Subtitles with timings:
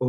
[0.00, 0.06] ॐ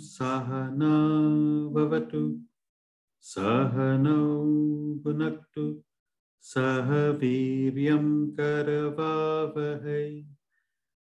[0.00, 0.94] सहना
[1.74, 2.22] भवतु
[3.20, 4.22] सहनौ
[5.04, 5.64] भुनक्तु
[6.42, 6.88] सह
[7.20, 10.08] वीर्यं करवावहै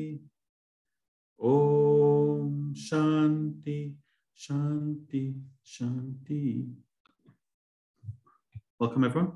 [1.40, 1.52] ॐ
[2.86, 3.80] शान्ति।
[4.38, 6.68] Shanti, Shanti.
[8.80, 9.34] Welcome, everyone.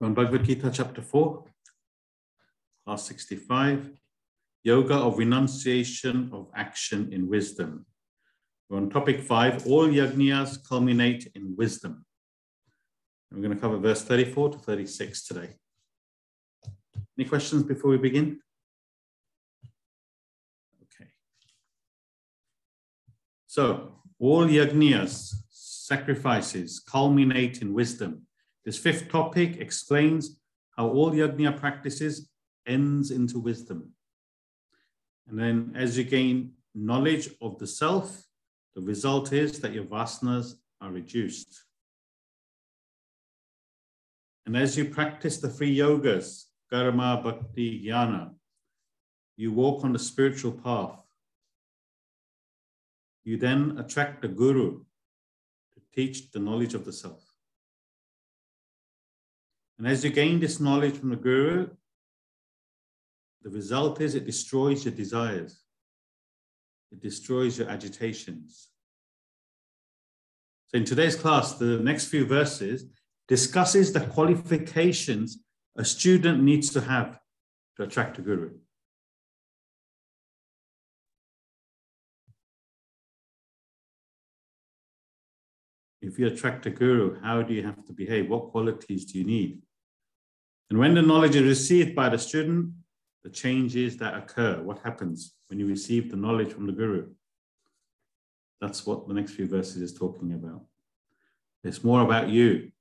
[0.00, 1.44] We're on Bhagavad Gita, chapter 4,
[2.84, 3.90] class 65,
[4.64, 7.86] Yoga of Renunciation of Action in Wisdom.
[8.68, 12.04] We're on topic 5, all yajnas culminate in wisdom.
[13.30, 15.50] And we're going to cover verse 34 to 36 today.
[17.18, 18.40] Any questions before we begin?
[23.52, 28.22] So all yajnas, sacrifices, culminate in wisdom.
[28.64, 30.40] This fifth topic explains
[30.74, 32.30] how all yajna practices
[32.66, 33.90] ends into wisdom.
[35.28, 38.24] And then as you gain knowledge of the self,
[38.74, 41.64] the result is that your vasanas are reduced.
[44.46, 48.30] And as you practice the three yogas, karma, bhakti, jnana,
[49.36, 51.02] you walk on the spiritual path
[53.24, 54.80] you then attract a guru
[55.74, 57.22] to teach the knowledge of the self.
[59.78, 61.68] And as you gain this knowledge from the guru,
[63.42, 65.62] the result is it destroys your desires,
[66.90, 68.68] it destroys your agitations.
[70.68, 72.86] So in today's class, the next few verses
[73.28, 75.38] discusses the qualifications
[75.76, 77.18] a student needs to have
[77.76, 78.50] to attract a guru.
[86.02, 88.28] If you attract a guru, how do you have to behave?
[88.28, 89.62] What qualities do you need?
[90.68, 92.72] And when the knowledge is received by the student,
[93.22, 97.10] the changes that occur, what happens when you receive the knowledge from the guru?
[98.60, 100.62] That's what the next few verses is talking about.
[101.62, 102.72] It's more about you,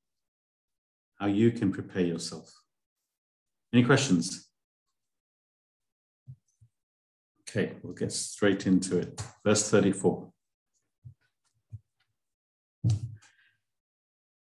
[1.20, 2.52] how you can prepare yourself.
[3.72, 4.48] Any questions?
[7.42, 9.22] Okay, we'll get straight into it.
[9.46, 10.32] Verse 34.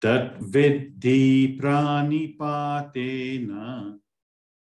[0.05, 1.21] तद्विद्धि
[1.61, 3.47] प्राणिपातेन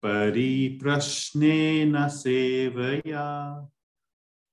[0.03, 3.25] परिप्रश्नेन सेवया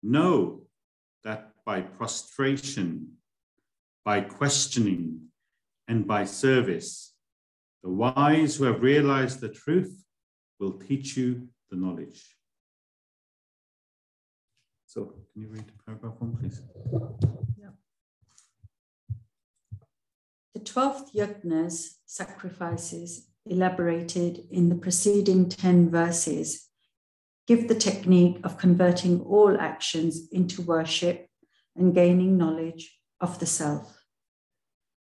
[0.00, 0.62] Know
[1.24, 3.14] that by prostration,
[4.04, 5.28] by questioning,
[5.88, 7.14] and by service,
[7.82, 10.04] the wise who have realized the truth
[10.60, 12.36] will teach you the knowledge.
[14.86, 16.62] So, can you read the paragraph one, please?
[20.63, 26.69] 12th yajnas, sacrifices, elaborated in the preceding 10 verses,
[27.47, 31.27] give the technique of converting all actions into worship
[31.75, 34.03] and gaining knowledge of the self.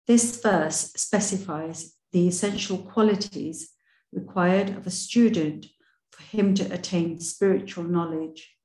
[0.07, 3.71] This verse specifies the essential qualities
[4.11, 5.67] required of a student
[6.11, 8.55] for him to attain spiritual knowledge.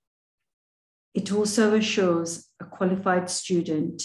[1.13, 4.03] It also assures a qualified student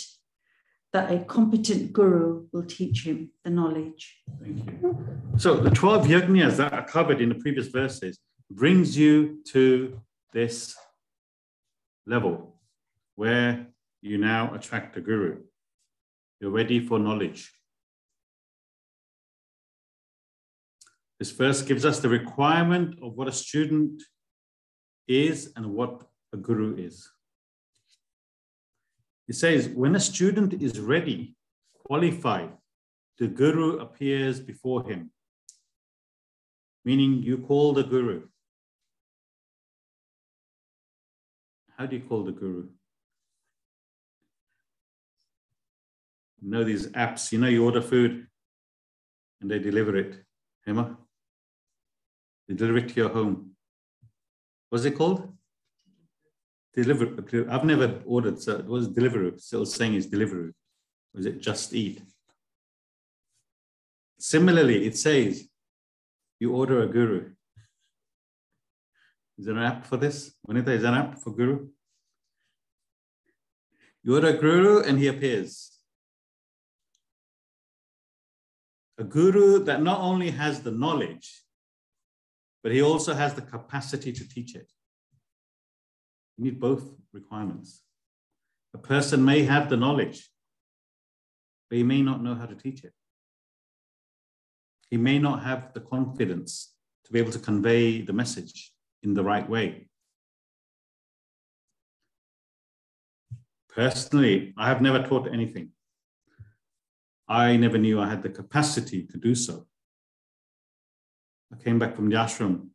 [0.93, 4.21] that a competent guru will teach him the knowledge.
[4.41, 5.07] Thank you.
[5.37, 8.19] So the 12 yajnas that are covered in the previous verses
[8.49, 10.01] brings you to
[10.33, 10.75] this
[12.07, 12.55] level
[13.15, 13.67] where
[14.01, 15.41] you now attract a guru.
[16.39, 17.51] You're ready for knowledge.
[21.19, 24.01] This verse gives us the requirement of what a student
[25.07, 26.03] is and what
[26.33, 27.09] a guru is.
[29.29, 31.35] He says, when a student is ready,
[31.85, 32.49] qualified,
[33.19, 35.11] the guru appears before him.
[36.83, 38.23] Meaning you call the guru.
[41.77, 42.69] How do you call the guru?
[46.41, 48.25] You know these apps, you know, you order food
[49.41, 50.23] and they deliver it.
[50.65, 50.97] Emma?
[52.47, 53.51] They deliver it to your home.
[54.71, 55.31] What's it called?
[56.75, 57.05] Deliver.
[57.49, 58.41] I've never ordered.
[58.41, 59.39] So it was Deliveroo.
[59.39, 60.53] Still saying it's delivery.
[61.13, 62.01] Was it Just Eat?
[64.19, 65.47] Similarly, it says
[66.39, 67.31] you order a guru.
[69.37, 70.35] Is there an app for this?
[70.47, 71.69] Vanita, is there an app for guru?
[74.03, 75.71] You order a guru and he appears.
[78.97, 81.43] A guru that not only has the knowledge,
[82.61, 84.69] but he also has the capacity to teach it.
[86.39, 87.81] You need both requirements.
[88.73, 90.29] A person may have the knowledge,
[91.69, 92.93] but he may not know how to teach it.
[94.89, 98.71] He may not have the confidence to be able to convey the message
[99.03, 99.89] in the right way.
[103.75, 105.71] Personally, I have never taught anything.
[107.27, 109.67] I never knew I had the capacity to do so.
[111.51, 112.69] I came back from the ashram.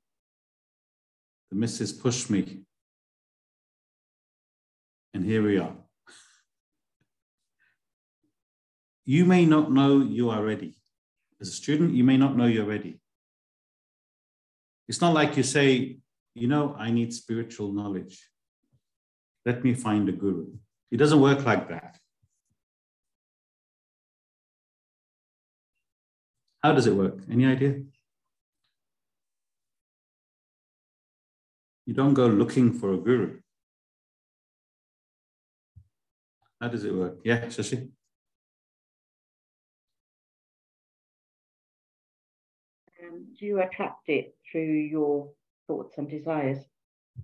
[1.51, 2.65] The missus pushed me.
[5.15, 5.77] And here we are.
[9.05, 10.75] You may not know you are ready.
[11.41, 13.01] As a student, you may not know you're ready.
[14.89, 15.99] It's not like you say,
[16.35, 18.29] you know, I need spiritual knowledge.
[19.47, 20.47] Let me find a guru.
[20.91, 21.97] It doesn't work like that.
[26.63, 27.19] How does it work?
[27.31, 27.83] Any idea?
[31.87, 33.41] You don't go looking for a guru.
[36.65, 37.19] How does it work?
[37.23, 37.91] Yeah, Shashi?
[43.03, 45.29] Um, do you attract it through your
[45.67, 46.57] thoughts and desires?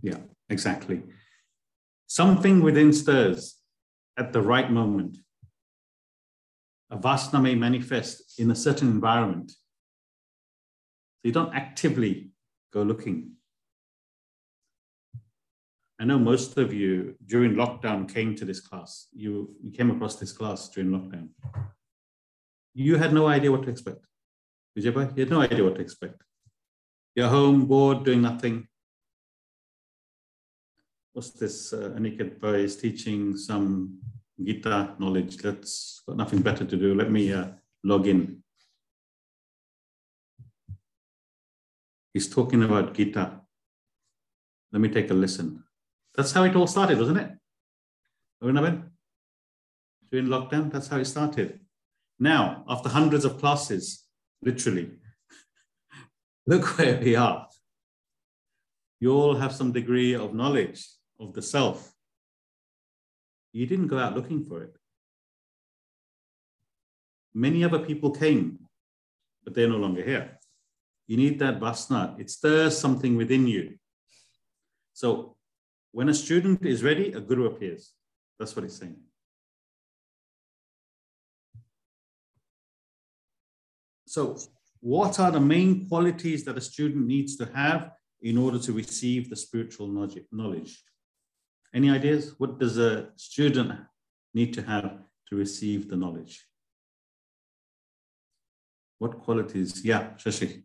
[0.03, 0.19] Yeah,
[0.51, 1.03] exactly.
[2.07, 3.57] Something within stirs
[4.19, 5.17] at the right moment.
[6.91, 9.53] A vasana may manifest in a certain environment.
[9.53, 9.57] So
[11.23, 12.33] you don't actively
[12.75, 13.37] go looking.
[16.01, 19.09] I know most of you during lockdown came to this class.
[19.13, 21.29] You, you came across this class during lockdown.
[22.73, 24.07] You had no idea what to expect.
[24.79, 26.23] Vijaybai, you had no idea what to expect.
[27.15, 28.67] You're home, bored, doing nothing.
[31.13, 31.75] What's this?
[31.75, 33.99] Uh, Aniket Bhai is teaching some
[34.43, 35.45] Gita knowledge.
[35.45, 36.95] Let's got nothing better to do.
[36.95, 37.49] Let me uh,
[37.85, 38.43] log in.
[42.15, 43.43] He's talking about Gita.
[44.73, 45.65] Let me take a listen.
[46.17, 47.31] That's how it all started, wasn't it?
[50.11, 51.61] During lockdown, that's how it started.
[52.19, 54.05] Now, after hundreds of classes,
[54.43, 54.91] literally,
[56.47, 57.47] look where we are.
[58.99, 60.87] You all have some degree of knowledge
[61.19, 61.93] of the self.
[63.53, 64.77] You didn't go out looking for it.
[67.33, 68.59] Many other people came,
[69.45, 70.39] but they're no longer here.
[71.07, 72.19] You need that vasana.
[72.21, 73.77] It stirs something within you.
[74.93, 75.37] So
[75.93, 77.93] when a student is ready, a guru appears.
[78.39, 78.97] That's what he's saying.
[84.07, 84.39] So
[84.81, 87.93] what are the main qualities that a student needs to have
[88.23, 89.89] in order to receive the spiritual
[90.33, 90.85] knowledge?
[91.75, 92.35] Any ideas?
[92.39, 93.73] What does a student
[94.35, 94.99] need to have
[95.29, 96.45] to receive the knowledge?
[98.99, 99.85] What qualities?
[99.85, 100.65] Yeah, Shashi.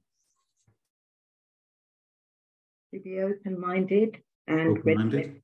[2.94, 5.42] To be open-minded and open-minded.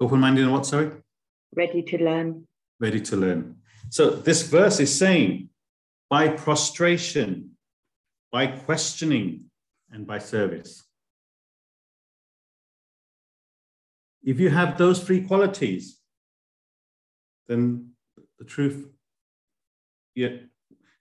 [0.00, 0.90] Open-minded and what, sorry?
[1.54, 2.46] Ready to learn.
[2.78, 3.56] Ready to learn.
[3.90, 5.50] So this verse is saying,
[6.08, 7.50] by prostration,
[8.32, 9.50] by questioning,
[9.90, 10.84] and by service.
[14.22, 15.98] If you have those three qualities,
[17.48, 17.90] then
[18.38, 18.88] the truth,
[20.14, 20.36] yeah,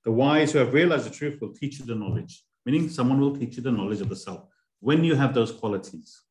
[0.04, 3.36] the wise who have realized the truth will teach you the knowledge, meaning someone will
[3.36, 4.46] teach you the knowledge of the self
[4.80, 6.22] when you have those qualities.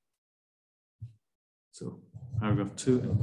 [1.79, 2.01] So,
[2.41, 3.17] paragraph two.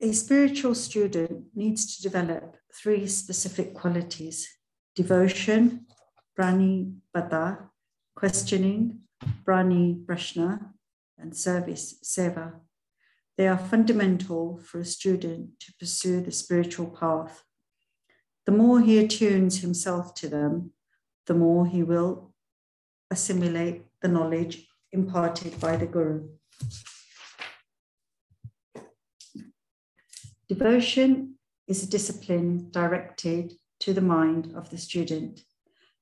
[0.00, 4.48] A spiritual student needs to develop three specific qualities
[4.96, 5.84] devotion,
[6.34, 7.68] prani bata,
[8.16, 9.00] questioning,
[9.44, 10.70] prani prashna,
[11.18, 12.54] and service, seva.
[13.36, 17.44] They are fundamental for a student to pursue the spiritual path.
[18.46, 20.72] The more he attunes himself to them,
[21.26, 22.31] the more he will
[23.12, 26.30] assimilate the knowledge imparted by the Guru.
[30.48, 31.34] Devotion
[31.68, 35.42] is a discipline directed to the mind of the student.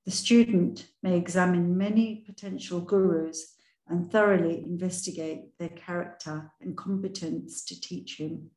[0.04, 3.56] The student may examine many potential gurus
[3.88, 8.50] and thoroughly investigate their character and competence to teach him.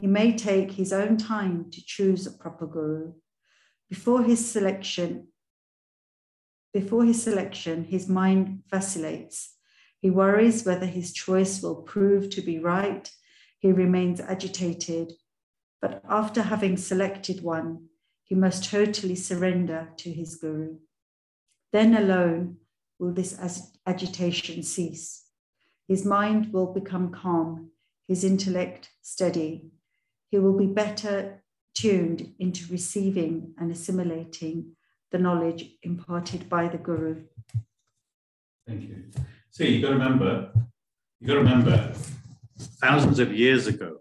[0.00, 3.12] He may take his own time to choose a proper guru.
[3.88, 5.28] Before his selection,
[6.80, 9.54] before his selection, his mind vacillates
[10.02, 13.10] He worries whether his choice will prove to be right.
[13.58, 15.14] He remains agitated.
[15.80, 17.88] But after having selected one,
[18.24, 20.76] he must totally surrender to his guru.
[21.72, 22.58] Then alone
[22.98, 23.32] will this
[23.86, 25.24] agitation cease.
[25.88, 27.70] His mind will become calm,
[28.06, 29.70] his intellect steady.
[30.30, 31.42] He will be better
[31.72, 34.75] tuned into receiving and assimilating
[35.10, 37.22] the knowledge imparted by the Guru.
[38.66, 39.04] Thank you.
[39.50, 40.52] See, you've got to remember,
[41.20, 41.92] you've got to remember,
[42.80, 43.98] thousands of years ago,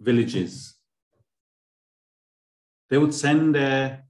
[0.00, 0.74] villages,
[2.90, 4.04] they would send their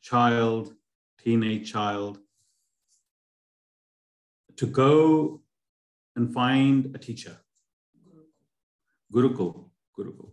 [0.00, 0.74] child,
[1.22, 2.18] teenage child,
[4.56, 5.40] to go
[6.16, 7.36] and find a teacher.
[9.12, 10.32] Gurukul, Gurukul.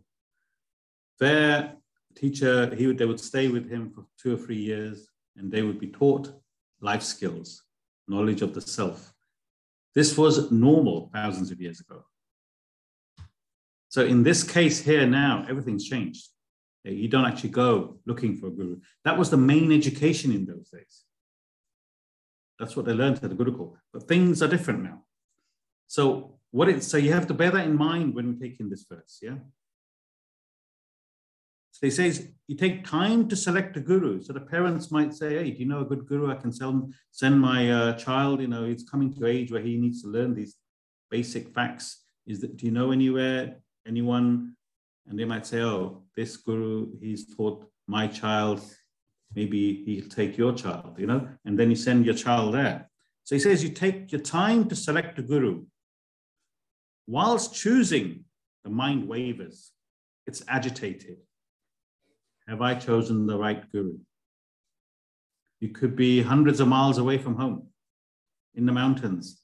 [1.19, 1.75] Their
[2.15, 5.61] teacher, he would, they would stay with him for two or three years, and they
[5.61, 6.31] would be taught
[6.81, 7.63] life skills,
[8.07, 9.13] knowledge of the self.
[9.93, 12.03] This was normal thousands of years ago.
[13.89, 16.27] So in this case here now, everything's changed.
[16.83, 18.79] You don't actually go looking for a guru.
[19.05, 21.03] That was the main education in those days.
[22.59, 23.73] That's what they learned at the Gurukul.
[23.91, 25.03] But things are different now.
[25.87, 28.85] So what it so you have to bear that in mind when we're taking this
[28.89, 29.37] verse, yeah.
[31.75, 34.21] So he says you take time to select a guru.
[34.21, 36.31] So the parents might say, "Hey, do you know a good guru?
[36.31, 38.39] I can send send my uh, child.
[38.39, 40.55] You know, he's coming to age where he needs to learn these
[41.11, 41.85] basic facts.
[42.25, 44.55] Is that do you know anywhere anyone?"
[45.07, 48.61] And they might say, "Oh, this guru, he's taught my child
[49.35, 52.89] maybe he'll take your child, you know, and then you send your child there.
[53.25, 55.65] So he says you take your time to select a guru.
[57.05, 58.25] Whilst choosing,
[58.63, 59.71] the mind wavers,
[60.25, 61.17] it's agitated.
[62.47, 63.97] Have I chosen the right guru?
[65.59, 67.67] You could be hundreds of miles away from home
[68.53, 69.41] in the mountains.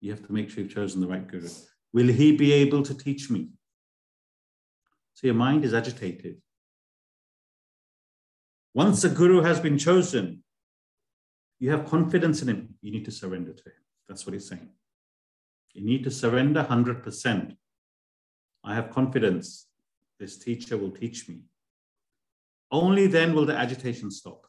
[0.00, 1.48] You have to make sure you've chosen the right guru.
[1.92, 3.48] Will he be able to teach me?
[5.14, 6.36] So your mind is agitated.
[8.74, 10.42] Once a guru has been chosen,
[11.60, 12.74] you have confidence in him.
[12.82, 13.82] You need to surrender to him.
[14.08, 14.68] That's what he's saying.
[15.72, 17.56] You need to surrender 100%.
[18.64, 19.66] I have confidence.
[20.18, 21.42] This teacher will teach me.
[22.70, 24.46] Only then will the agitation stop.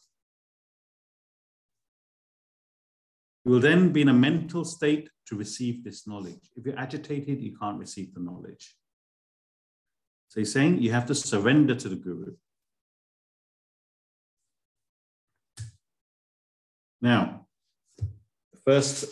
[3.43, 6.49] You will then be in a mental state to receive this knowledge.
[6.55, 8.75] If you're agitated, you can't receive the knowledge.
[10.29, 12.35] So he's saying you have to surrender to the Guru.
[17.01, 17.45] Now,
[17.97, 19.05] the first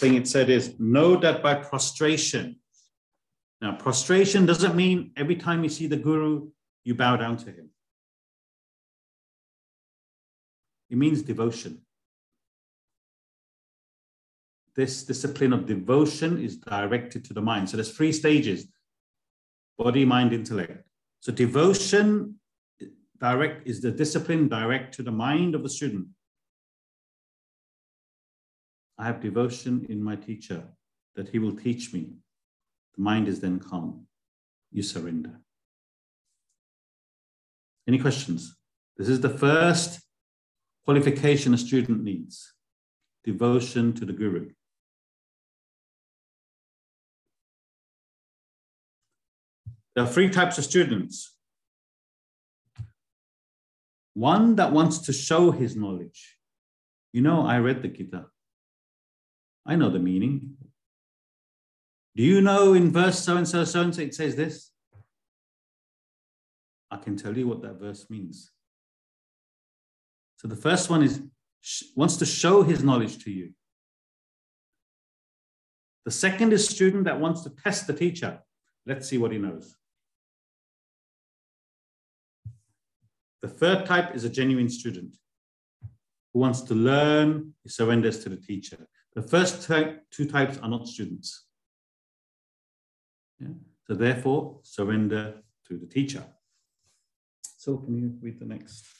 [0.00, 2.56] thing it said is know that by prostration.
[3.60, 6.48] Now, prostration doesn't mean every time you see the guru,
[6.82, 7.69] you bow down to him.
[10.90, 11.80] It means devotion.
[14.74, 17.70] This discipline of devotion is directed to the mind.
[17.70, 18.66] So there's three stages
[19.78, 20.86] body, mind, intellect.
[21.20, 22.34] So devotion
[23.18, 26.08] direct is the discipline direct to the mind of the student.
[28.98, 30.62] I have devotion in my teacher
[31.16, 32.12] that he will teach me.
[32.96, 34.06] The mind is then calm.
[34.70, 35.40] You surrender.
[37.88, 38.56] Any questions?
[38.96, 40.00] This is the first
[40.84, 42.52] qualification a student needs
[43.24, 44.50] devotion to the Guru.
[49.94, 51.36] There are three types of students.
[54.14, 56.36] One that wants to show his knowledge.
[57.12, 58.26] You know, I read the Gita.
[59.66, 60.56] I know the meaning.
[62.16, 64.70] Do you know in verse so and so, so and so, it says this?
[66.90, 68.50] I can tell you what that verse means.
[70.40, 71.20] So the first one is
[71.94, 73.50] wants to show his knowledge to you.
[76.06, 78.40] The second is student that wants to test the teacher.
[78.86, 79.76] Let's see what he knows.
[83.42, 85.14] The third type is a genuine student
[86.32, 88.86] who wants to learn, he surrenders to the teacher.
[89.14, 89.70] The first
[90.10, 91.44] two types are not students.
[93.38, 93.48] Yeah?
[93.86, 96.24] So therefore, surrender to the teacher.
[97.58, 98.99] So can you read the next?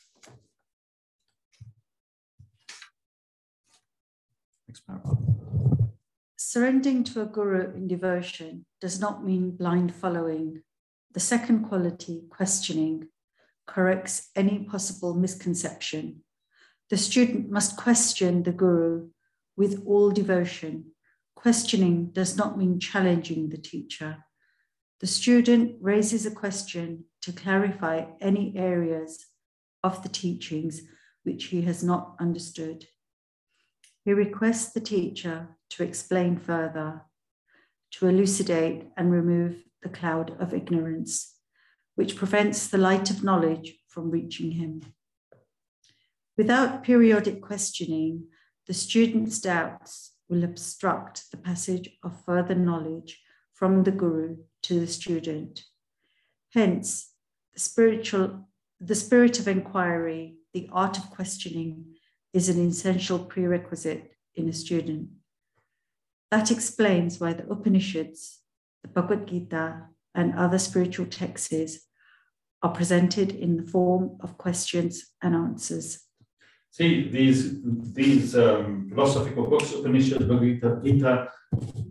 [6.37, 10.63] Surrendering to a guru in devotion does not mean blind following.
[11.13, 13.09] The second quality, questioning,
[13.67, 16.23] corrects any possible misconception.
[16.89, 19.11] The student must question the guru
[19.57, 20.93] with all devotion.
[21.37, 24.25] Questioning does not mean challenging the teacher.
[25.01, 29.25] The student raises a question to clarify any areas
[29.83, 30.83] of the teachings
[31.23, 32.87] which he has not understood.
[34.05, 37.03] He requests the teacher to explain further,
[37.93, 41.37] to elucidate and remove the cloud of ignorance,
[41.95, 44.83] which prevents the light of knowledge from reaching him.
[46.37, 48.29] Without periodic questioning,
[48.67, 53.21] the student's doubts will obstruct the passage of further knowledge
[53.53, 55.65] from the guru to the student.
[56.55, 57.13] Hence,
[57.53, 58.49] the spiritual,
[58.81, 61.90] the spirit of inquiry, the art of questioning,
[62.33, 65.09] is an essential prerequisite in a student.
[66.31, 68.41] That explains why the Upanishads,
[68.83, 71.87] the Bhagavad Gita, and other spiritual texts
[72.63, 76.01] are presented in the form of questions and answers.
[76.71, 77.61] See, these,
[77.95, 81.29] these um, philosophical books, Upanishads, Bhagavad Gita,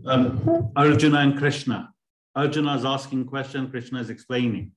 [0.05, 1.89] um, Arjuna and Krishna.
[2.35, 4.71] Arjuna is asking questions, Krishna is explaining.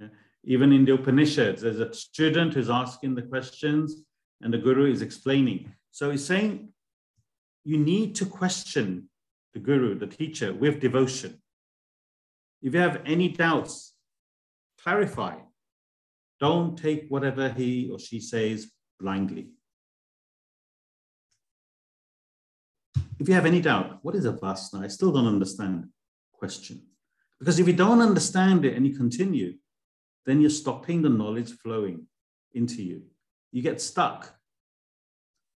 [0.00, 0.08] Yeah.
[0.44, 4.02] Even in the Upanishads, there's a student who's asking the questions
[4.40, 5.72] and the guru is explaining.
[5.90, 6.68] So he's saying
[7.64, 9.08] you need to question
[9.54, 11.40] the guru, the teacher, with devotion.
[12.62, 13.94] If you have any doubts,
[14.82, 15.36] clarify.
[16.40, 19.50] Don't take whatever he or she says blindly.
[23.18, 24.84] If you have any doubt, what is a vasana?
[24.84, 25.88] I still don't understand.
[26.32, 26.82] Question.
[27.40, 29.54] Because if you don't understand it and you continue,
[30.24, 32.06] then you're stopping the knowledge flowing
[32.52, 33.02] into you.
[33.52, 34.34] You get stuck.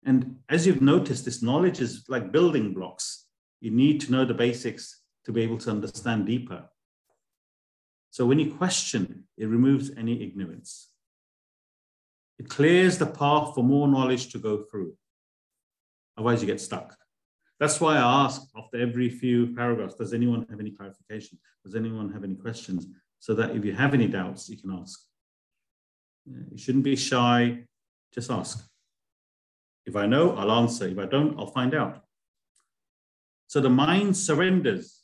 [0.05, 3.27] And as you've noticed, this knowledge is like building blocks.
[3.61, 6.69] You need to know the basics to be able to understand deeper.
[8.11, 10.91] So when you question, it removes any ignorance.
[12.39, 14.95] It clears the path for more knowledge to go through.
[16.17, 16.97] Otherwise, you get stuck.
[17.61, 21.39] That's why I ask after every few paragraphs, does anyone have any clarification?
[21.65, 22.87] Does anyone have any questions?
[23.19, 25.01] So that if you have any doubts, you can ask.
[26.27, 27.65] You shouldn't be shy,
[28.15, 28.69] just ask.
[29.87, 30.87] If I know, I'll answer.
[30.87, 32.03] If I don't, I'll find out.
[33.47, 35.03] So the mind surrenders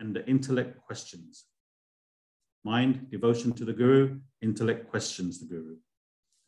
[0.00, 1.44] and the intellect questions.
[2.64, 5.76] Mind, devotion to the guru, intellect questions the guru.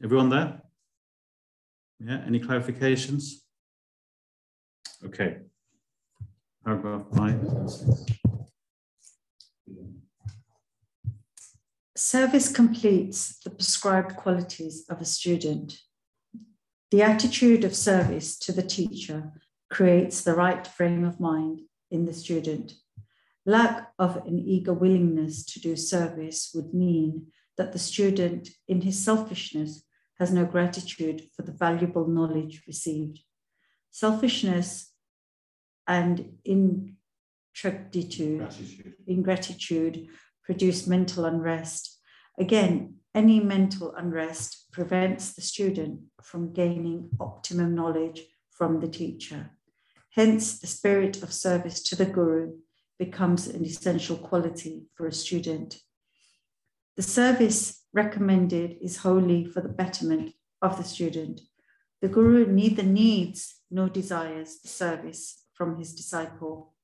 [0.03, 0.63] Everyone there?
[2.01, 3.43] Yeah, any clarifications?
[5.05, 5.39] Okay.
[6.65, 7.41] Paragraph five.
[11.97, 15.79] Service completes the prescribed qualities of a student.
[16.91, 19.33] The attitude of service to the teacher
[19.71, 22.75] creates the right frame of mind in the student.
[23.47, 29.03] Lack of an eager willingness to do service would mean that the student, in his
[29.03, 29.83] selfishness,
[30.19, 33.21] has no gratitude for the valuable knowledge received.
[33.91, 34.93] Selfishness
[35.87, 38.53] and ingratitude,
[39.07, 40.09] ingratitude
[40.47, 41.99] produce mental unrest.
[42.39, 49.51] Again, any mental unrest prevents the student from gaining optimum knowledge from the teacher.
[50.11, 52.53] Hence, the spirit of service to the guru
[52.99, 55.81] becomes an essential quality for a student.
[56.97, 60.33] The service recommended is wholly for the betterment
[60.63, 61.41] of the student.
[62.01, 66.75] The guru neither needs nor desires the service from his disciple.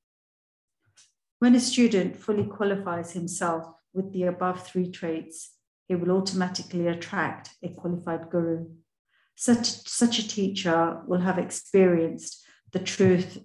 [1.43, 5.51] When a student fully qualifies himself with the above three traits,
[5.89, 8.69] he will automatically attract a qualified guru.
[9.35, 13.41] Such, such a teacher will have experienced the truth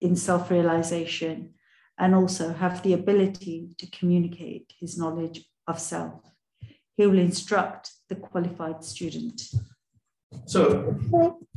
[0.00, 1.52] in self realization
[1.98, 6.22] and also have the ability to communicate his knowledge of self.
[6.96, 9.42] He will instruct the qualified student.
[10.46, 10.98] So,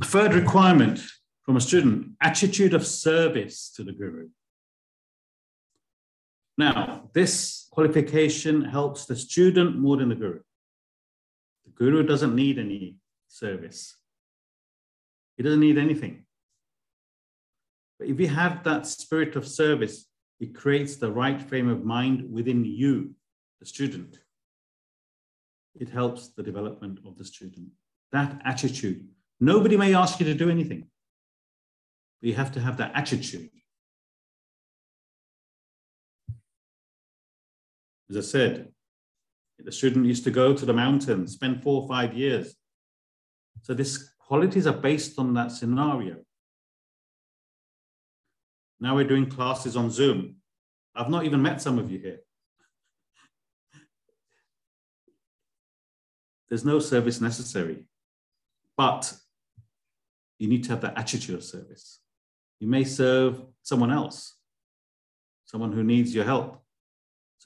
[0.04, 1.00] third requirement
[1.40, 4.28] from a student attitude of service to the guru.
[6.58, 10.40] Now, this qualification helps the student more than the guru.
[11.64, 12.96] The guru doesn't need any
[13.28, 13.96] service,
[15.36, 16.24] he doesn't need anything.
[17.98, 20.06] But if you have that spirit of service,
[20.38, 23.14] it creates the right frame of mind within you,
[23.60, 24.18] the student.
[25.78, 27.68] It helps the development of the student.
[28.12, 29.08] That attitude.
[29.40, 30.88] Nobody may ask you to do anything,
[32.20, 33.50] but you have to have that attitude.
[38.10, 38.68] As I said,
[39.58, 42.54] the student used to go to the mountains, spend four or five years.
[43.62, 46.16] So these qualities are based on that scenario.
[48.78, 50.36] Now we're doing classes on Zoom.
[50.94, 52.18] I've not even met some of you here.
[56.48, 57.86] There's no service necessary,
[58.76, 59.12] but
[60.38, 62.00] you need to have that attitude of service.
[62.60, 64.36] You may serve someone else,
[65.46, 66.62] someone who needs your help.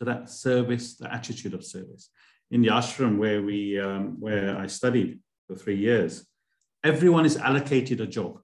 [0.00, 2.08] So that service, the attitude of service.
[2.50, 6.26] In the ashram where we, um, where I studied for three years,
[6.82, 8.40] everyone is allocated a job.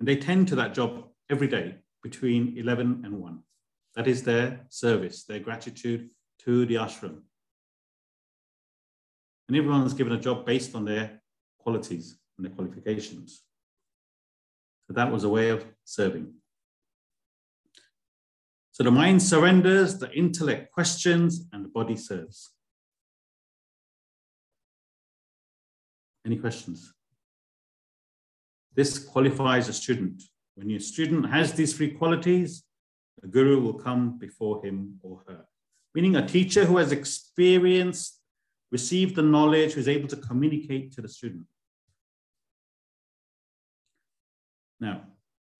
[0.00, 3.38] And they tend to that job every day between 11 and 1.
[3.94, 6.08] That is their service, their gratitude
[6.40, 7.20] to the ashram.
[9.48, 11.20] And everyone is given a job based on their
[11.58, 13.42] qualities and their qualifications.
[14.86, 16.32] So that was a way of serving.
[18.76, 22.50] So the mind surrenders, the intellect questions, and the body serves.
[26.26, 26.92] Any questions?
[28.74, 30.22] This qualifies a student.
[30.56, 32.64] When your student has these three qualities,
[33.22, 35.46] the guru will come before him or her.
[35.94, 38.20] Meaning a teacher who has experienced,
[38.70, 41.46] received the knowledge, who is able to communicate to the student.
[44.78, 45.04] Now,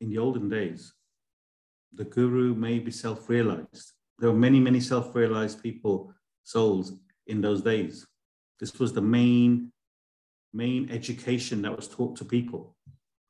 [0.02, 0.92] in the olden days,
[1.92, 3.92] the guru may be self-realized.
[4.18, 6.12] There were many, many self-realized people,
[6.44, 6.92] souls
[7.26, 8.06] in those days.
[8.60, 9.72] This was the main,
[10.52, 12.76] main education that was taught to people,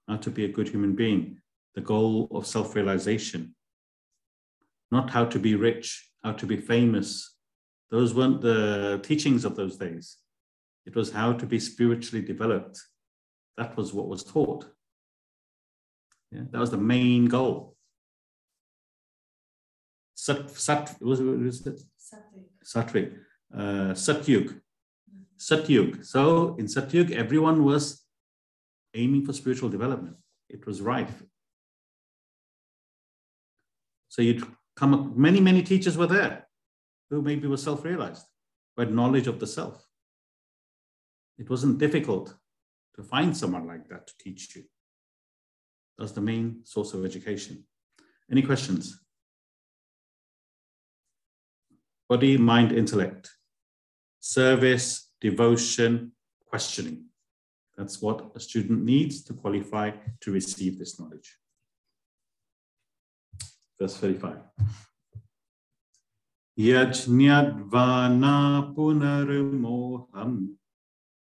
[0.09, 1.41] how to be a good human being,
[1.75, 3.55] the goal of self-realization,
[4.91, 7.37] not how to be rich, how to be famous.
[7.91, 10.19] Those weren't the teachings of those days.
[10.87, 12.81] It was how to be spiritually developed.
[13.57, 14.67] That was what was taught.
[16.31, 17.76] Yeah, that was the main goal.
[20.27, 21.81] Sat, sat was, was it?
[22.65, 23.13] Satvik.
[23.55, 24.61] Uh, Satyug.
[25.39, 26.05] Satyug.
[26.05, 28.05] So in Satyug, everyone was
[28.93, 30.17] aiming for spiritual development.
[30.49, 31.23] It was rife.
[34.09, 34.43] So you'd
[34.75, 36.49] come up, many, many teachers were there
[37.09, 38.27] who maybe were self-realized,
[38.75, 39.87] who had knowledge of the self.
[41.39, 42.35] It wasn't difficult
[42.97, 44.65] to find someone like that to teach you.
[45.99, 47.65] That's the main source of education.
[48.29, 49.06] Any questions?
[52.09, 53.31] body, mind, intellect,
[54.21, 56.13] service, devotion,
[56.49, 57.05] questioning.
[57.77, 59.91] That's what a student needs to qualify
[60.21, 61.37] to receive this knowledge.
[63.79, 64.39] Verse 35.
[66.59, 70.55] Yajnyadvana punarmoham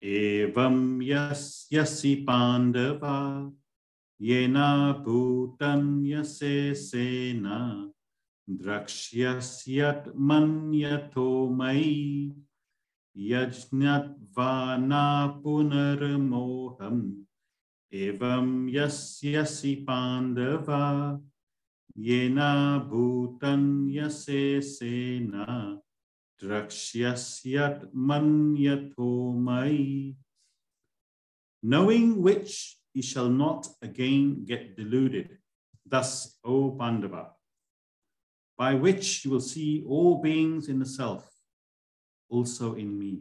[0.04, 3.50] evam yas yasi pandava
[4.20, 7.88] yena bhutam yase sena
[10.29, 11.27] मन्यतो
[11.59, 11.95] मयि
[13.29, 15.05] यज्ञत्वाना
[15.43, 17.01] पुनर्मोहम्
[18.03, 20.83] एवं यस्यसि पाण्डवा
[22.07, 22.39] येन
[22.89, 23.81] भूतन्यसेन
[26.41, 29.11] द्रक्ष्यस्यत् मन्यतो
[29.47, 30.15] मयि
[31.63, 35.37] Knowing which he shall not again get deluded.
[35.85, 37.31] Thus, O Pandava,
[38.62, 41.28] by which you will see all beings in the self,
[42.30, 43.18] also in me.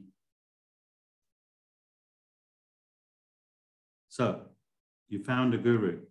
[4.09, 4.41] So,
[5.09, 6.01] you found a guru.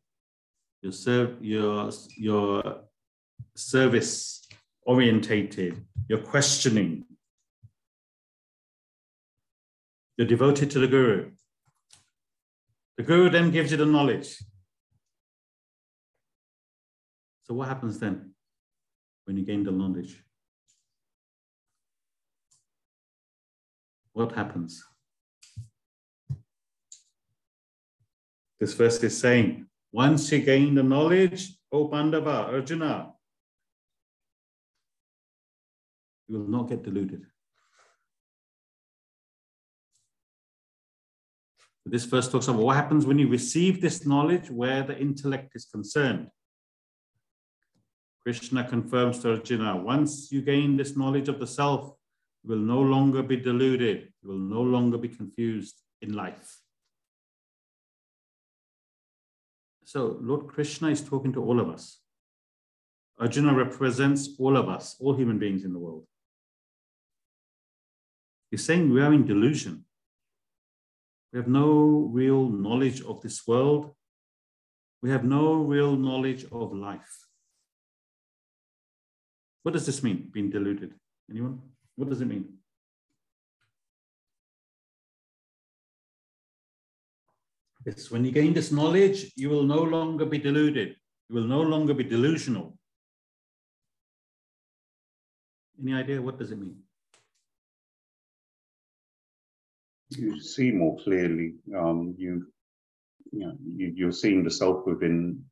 [0.82, 2.80] Your, serve, your, your
[3.54, 4.48] service
[4.84, 7.04] orientated, you're questioning.
[10.16, 11.30] You're devoted to the guru.
[12.96, 14.42] The guru then gives you the knowledge.
[17.44, 18.29] So, what happens then?
[19.24, 20.22] When you gain the knowledge?
[24.12, 24.84] What happens?
[28.58, 33.12] This verse is saying, once you gain the knowledge, O Pandava, Arjuna,
[36.28, 37.24] you will not get deluded.
[41.86, 45.64] This verse talks about what happens when you receive this knowledge where the intellect is
[45.64, 46.28] concerned.
[48.24, 51.94] Krishna confirms to Arjuna, once you gain this knowledge of the self,
[52.42, 56.58] you will no longer be deluded, you will no longer be confused in life.
[59.84, 62.00] So Lord Krishna is talking to all of us.
[63.18, 66.04] Arjuna represents all of us, all human beings in the world.
[68.50, 69.84] He's saying we are in delusion.
[71.32, 73.94] We have no real knowledge of this world.
[75.02, 77.29] We have no real knowledge of life.
[79.62, 80.94] What does this mean, being deluded?
[81.30, 81.60] Anyone?
[81.96, 82.48] What does it mean?
[87.86, 90.96] It's when you gain this knowledge, you will no longer be deluded.
[91.28, 92.76] You will no longer be delusional.
[95.82, 96.76] Any idea what does it mean?
[100.10, 101.54] You see more clearly.
[101.74, 102.46] Um, you,
[103.32, 105.42] you know, you, you're seeing the self within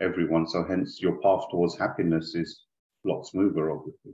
[0.00, 0.46] everyone.
[0.46, 2.60] So hence, your path towards happiness is
[3.04, 4.12] lot smoother, obviously.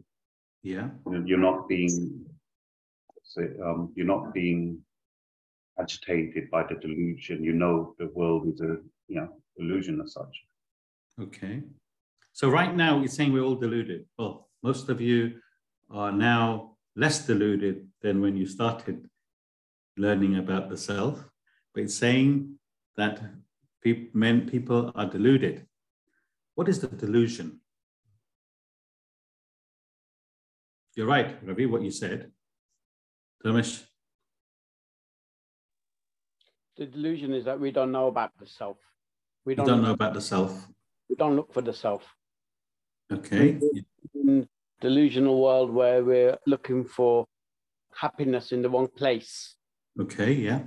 [0.63, 0.89] Yeah.
[1.25, 2.25] You're not being,
[3.63, 4.79] um, you're not being
[5.79, 7.45] agitated by the delusion.
[7.45, 10.35] You know the world is a, you know, illusion as such.
[11.21, 11.63] Okay.
[12.33, 14.07] So right now you're saying we're all deluded.
[14.19, 15.41] Well, most of you
[15.91, 19.09] are now less deluded than when you started
[19.97, 21.25] learning about the self,
[21.75, 22.59] but it's saying
[22.97, 23.21] that
[23.83, 25.67] pe- men, people are deluded.
[26.55, 27.61] What is the delusion?
[30.99, 32.33] You're right, Ravi, what you said.
[33.45, 33.85] Dharmesh,
[36.77, 38.79] The delusion is that we don't know about the self.
[39.45, 40.67] We don't, don't know about the self.
[41.09, 42.03] we don't look for the self.
[43.13, 43.61] Okay.
[44.13, 44.49] In
[44.81, 47.27] delusional world where we're looking for
[47.95, 49.55] happiness in the wrong place.
[50.01, 50.63] Okay, yeah.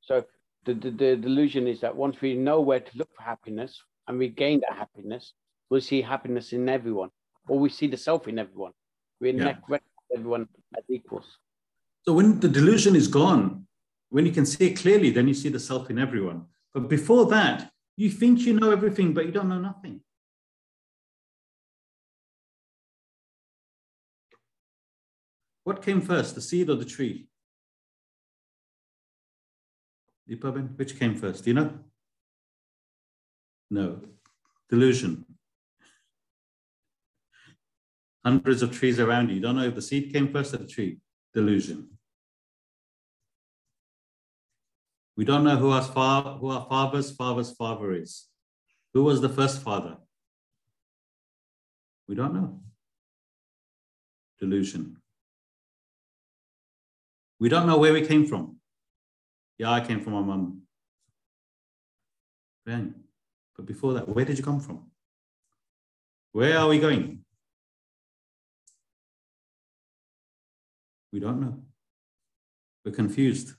[0.00, 0.24] So
[0.64, 4.18] the, the, the delusion is that once we know where to look for happiness and
[4.18, 5.34] we gain that happiness,
[5.70, 7.10] we'll see happiness in everyone,
[7.46, 8.72] or we see the self in everyone.
[9.20, 9.44] We Yeah.
[9.44, 9.80] recognize
[10.14, 11.38] everyone as equals.
[12.04, 13.66] So when the delusion is gone,
[14.10, 16.46] when you can see it clearly, then you see the self in everyone.
[16.72, 20.02] But before that, you think you know everything, but you don't know nothing.
[25.64, 27.28] What came first, the seed or the tree?
[30.28, 31.42] Deepaben, which came first?
[31.44, 31.84] Do you know?
[33.70, 34.00] No.
[34.70, 35.25] Delusion.
[38.26, 39.36] Hundreds of trees around you.
[39.36, 40.98] You don't know if the seed came first or the tree.
[41.32, 41.90] Delusion.
[45.16, 48.26] We don't know who our, fa- who our father's father's father is.
[48.94, 49.98] Who was the first father?
[52.08, 52.62] We don't know.
[54.40, 54.96] Delusion.
[57.38, 58.56] We don't know where we came from.
[59.56, 60.62] Yeah, I came from my mum.
[62.64, 64.90] But before that, where did you come from?
[66.32, 67.20] Where are we going?
[71.12, 71.62] We don't know.
[72.84, 73.54] We're confused.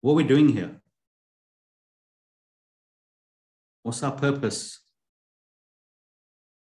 [0.00, 0.80] What are we doing here?
[3.82, 4.80] What's our purpose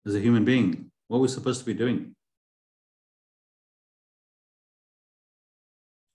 [0.06, 0.92] as a human being?
[1.08, 2.16] What are we supposed to be doing?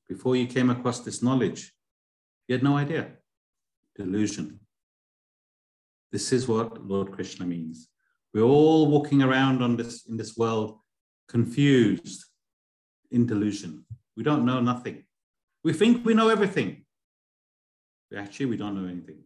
[0.09, 1.73] Before you came across this knowledge,
[2.49, 3.13] you had no idea.
[3.97, 4.61] Delusion.
[6.13, 7.89] This is what Lord Krishna means.
[8.35, 10.79] We're all walking around on this in this world
[11.29, 12.25] confused
[13.11, 13.85] in delusion.
[14.17, 15.05] We don't know nothing.
[15.65, 16.85] We think we know everything.
[18.11, 19.23] But actually, we don't know anything.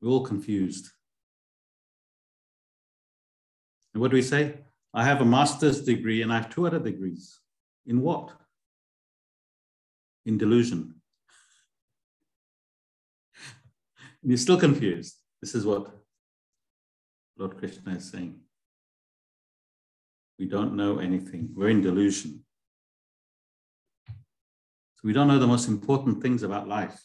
[0.00, 0.90] We're all confused.
[3.92, 4.54] And what do we say?
[4.92, 7.40] I have a master's degree and I have two other degrees.
[7.86, 8.32] In what?
[10.26, 10.94] In delusion.
[14.22, 15.16] You're still confused.
[15.40, 15.90] This is what
[17.36, 18.40] Lord Krishna is saying.
[20.38, 21.50] We don't know anything.
[21.54, 22.44] We're in delusion.
[24.06, 26.98] So we don't know the most important things about life.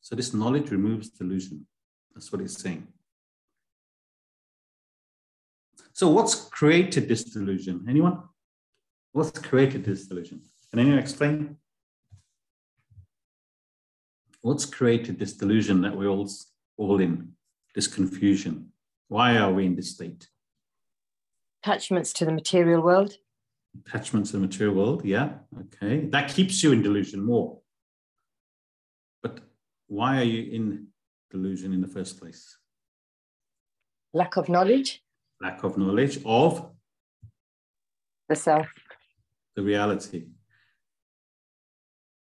[0.00, 1.66] So this knowledge removes delusion.
[2.14, 2.86] That's what it's saying.
[5.92, 7.86] So what's created this delusion?
[7.88, 8.22] Anyone?
[9.12, 10.40] What's created this delusion?
[10.70, 11.56] Can anyone explain?
[14.40, 16.28] What's created this delusion that we're all,
[16.76, 17.32] all in,
[17.74, 18.71] this confusion?
[19.12, 20.28] Why are we in this state?
[21.62, 23.12] attachments to the material world.
[23.86, 26.06] Attachments to the material world, yeah, okay.
[26.06, 27.60] That keeps you in delusion more.
[29.22, 29.40] But
[29.86, 30.88] why are you in
[31.30, 32.56] delusion in the first place?
[34.14, 35.02] lack of knowledge,
[35.40, 36.70] Lack of knowledge of
[38.28, 38.68] the self,
[39.56, 40.26] the reality.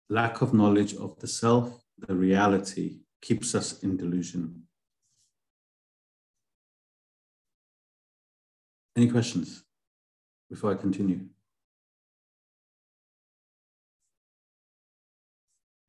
[0.10, 4.65] Lack of knowledge of the self, the reality, keeps us in delusion.
[8.96, 9.64] Any questions
[10.50, 11.20] before I continue?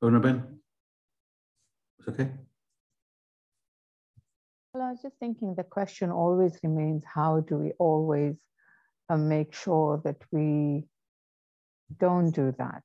[0.03, 0.59] Owner Ben?
[2.01, 2.31] It's okay?
[4.75, 8.35] Well, I was just thinking the question always remains how do we always
[9.09, 10.85] uh, make sure that we
[11.99, 12.83] don't do that?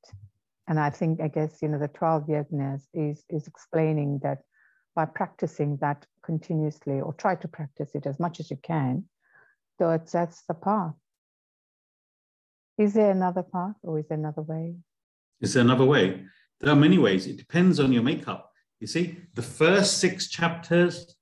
[0.67, 4.43] And I think, I guess, you know, the 12 yajnas is, is explaining that
[4.95, 9.05] by practicing that continuously or try to practice it as much as you can,
[9.89, 10.93] that's, that's the path.
[12.77, 14.75] Is there another path or is there another way?
[15.39, 16.23] Is there another way?
[16.59, 17.27] There are many ways.
[17.27, 18.51] It depends on your makeup.
[18.79, 21.15] You see, the first six chapters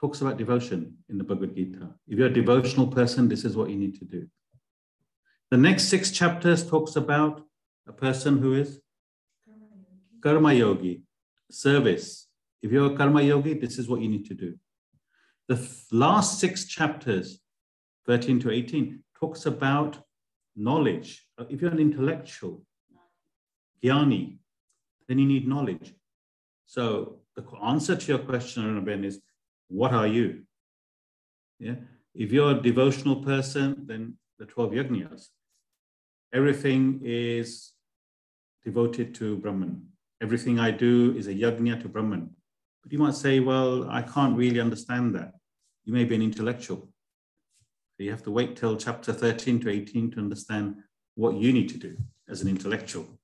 [0.00, 1.90] talks about devotion in the Bhagavad Gita.
[2.08, 4.26] If you're a devotional person, this is what you need to do.
[5.50, 7.42] The next six chapters talks about
[7.86, 8.80] a person who is
[10.22, 11.02] karma yogi,
[11.50, 12.28] service.
[12.62, 14.54] If you're a karma yogi, this is what you need to do.
[15.50, 17.40] The last six chapters,
[18.06, 19.98] 13 to 18, talks about
[20.54, 21.26] knowledge.
[21.36, 22.62] Uh, if you're an intellectual,
[23.82, 24.38] Gyani,
[25.08, 25.92] then you need knowledge.
[26.66, 29.20] So the answer to your question, Ben, is
[29.66, 30.42] what are you?
[31.58, 31.74] Yeah.
[32.14, 35.30] If you're a devotional person, then the 12 yajnas.
[36.32, 37.72] Everything is
[38.64, 39.82] devoted to Brahman.
[40.22, 42.30] Everything I do is a yajna to Brahman.
[42.84, 45.32] But you might say, well, I can't really understand that.
[45.90, 46.88] You may be an intellectual.
[47.96, 50.76] So you have to wait till chapter 13 to 18 to understand
[51.16, 51.96] what you need to do
[52.28, 53.18] as an intellectual.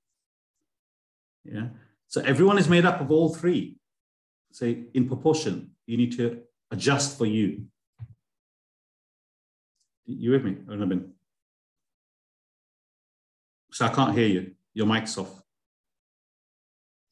[1.45, 1.69] Yeah.
[2.09, 3.77] So everyone is made up of all three.
[4.51, 6.41] Say in proportion, you need to
[6.73, 7.67] adjust for you.
[10.05, 11.11] You with me, Arnabin?
[13.71, 14.57] So I can't hear you.
[14.75, 15.41] Your mic's off.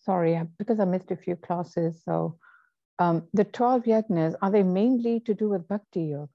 [0.00, 2.02] Sorry, because I missed a few classes.
[2.04, 2.38] So
[2.98, 6.28] um, the 12 yajnas, are they mainly to do with bhakti yoga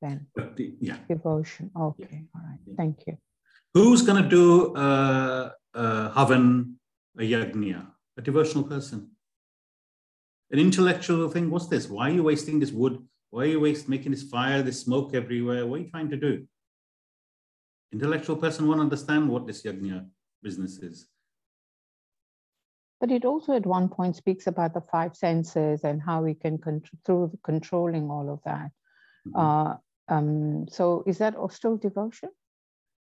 [0.00, 0.26] then?
[0.34, 0.96] Bhakti, yeah.
[1.08, 1.70] Devotion.
[1.78, 2.18] Okay, Yeah.
[2.34, 2.58] all right.
[2.66, 2.74] Yeah.
[2.76, 3.18] Thank you.
[3.74, 6.74] Who's going to do uh, uh, Havan,
[7.18, 7.86] a yajna?
[8.16, 9.10] A devotional person.
[10.50, 11.88] An intellectual thing, what's this?
[11.88, 12.98] Why are you wasting this wood?
[13.30, 15.66] Why are you waste, making this fire, this smoke everywhere?
[15.66, 16.46] What are you trying to do?
[17.92, 20.06] Intellectual person won't understand what this yajna
[20.42, 21.06] business is.
[23.00, 26.58] But it also at one point speaks about the five senses and how we can
[26.58, 28.70] control through controlling all of that.
[29.26, 29.32] Mhm.
[29.34, 29.76] Uh,
[30.08, 32.30] um, so is that al- still devotion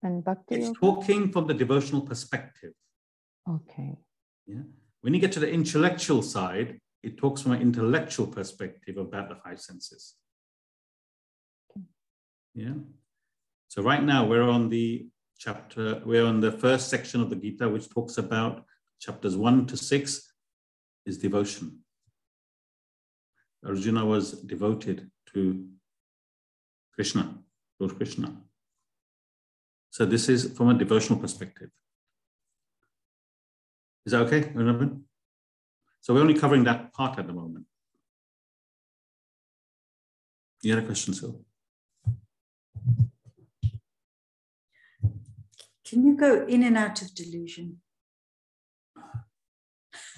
[0.04, 0.56] and bhakti?
[0.56, 2.74] It's talking from the devotional perspective.
[3.48, 3.98] Okay.
[4.46, 4.64] Yeah.
[5.02, 9.36] When you get to the intellectual side, it talks from an intellectual perspective about the
[9.36, 10.16] five senses.
[12.54, 12.76] Yeah.
[13.70, 17.70] So right now we're on the chapter, we're on the first section of the Gita,
[17.70, 18.66] which talks about
[19.00, 20.34] chapters one to six
[21.06, 21.80] is devotion.
[23.66, 25.68] Arjuna was devoted to
[26.94, 27.38] Krishna,
[27.80, 28.36] Lord Krishna.
[29.92, 31.70] So this is from a devotional perspective.
[34.06, 35.02] Is that okay, Arnabin?
[36.02, 37.66] So we're only covering that part at the moment.
[40.62, 41.40] You had a question, Sil?
[45.86, 47.82] Can you go in and out of delusion?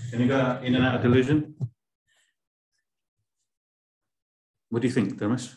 [0.10, 1.56] Can you go in and out of delusion?
[4.70, 5.56] What do you think, Dharmesh?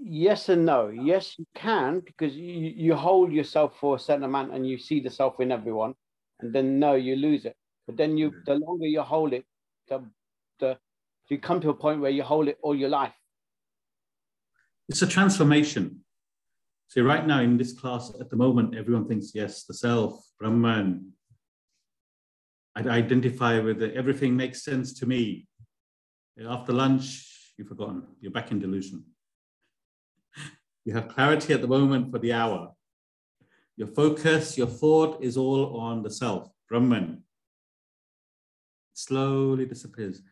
[0.00, 0.88] Yes and no.
[0.88, 5.00] Yes, you can because you, you hold yourself for a certain amount and you see
[5.00, 5.94] the self in everyone,
[6.38, 7.56] and then no, you lose it.
[7.86, 9.44] But then you, the longer you hold it,
[9.88, 10.04] the,
[10.60, 10.78] the
[11.28, 13.14] you come to a point where you hold it all your life.
[14.88, 16.04] It's a transformation.
[16.88, 21.12] See, right now in this class at the moment, everyone thinks, yes, the self, Brahman.
[22.76, 23.94] I identify with it.
[23.94, 25.48] Everything makes sense to me.
[26.46, 28.04] After lunch, you've forgotten.
[28.20, 29.04] You're back in delusion.
[30.84, 32.72] You have clarity at the moment for the hour.
[33.76, 37.24] Your focus, your thought is all on the self, Brahman.
[38.94, 40.22] Slowly disappears.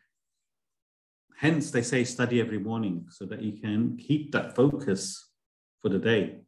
[1.37, 5.31] Hence, they say study every morning so that you can keep that focus
[5.83, 6.44] for the day.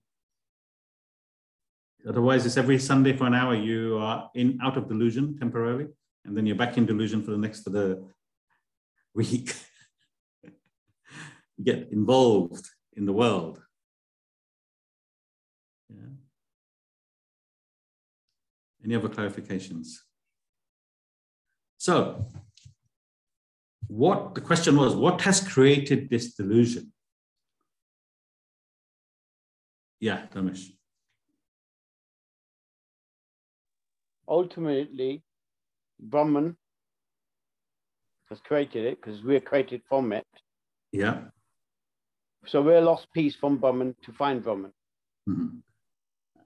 [2.09, 5.87] Otherwise, it's every Sunday for an hour you are in out of delusion temporarily,
[6.25, 8.05] and then you're back in delusion for the next of the
[9.14, 9.55] week.
[10.45, 12.64] you get involved
[12.97, 13.61] in the world.
[15.88, 16.14] Yeah.
[18.85, 19.88] Any other clarifications?
[21.79, 22.27] So,
[23.88, 26.92] what the question was, what has created this delusion?
[29.99, 30.71] Yeah, Ramesh.
[34.28, 35.22] Ultimately,
[36.00, 36.56] Brahman
[38.28, 40.26] has created it because we're created from it.
[40.92, 41.24] Yeah.
[42.46, 44.72] So we're lost peace from Brahman to find Brahman.
[45.28, 45.62] Mhm.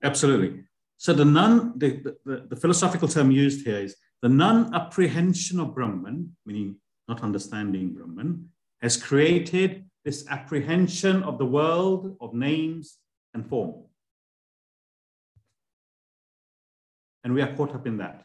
[0.02, 0.64] Absolutely.
[0.96, 6.36] So the non, the, the, the philosophical term used here is the non-apprehension of Brahman,
[6.44, 6.76] meaning
[7.08, 8.50] not understanding Brahman,
[8.82, 12.98] has created this apprehension of the world of names
[13.34, 13.84] and form.
[17.24, 18.24] And we are caught up in that.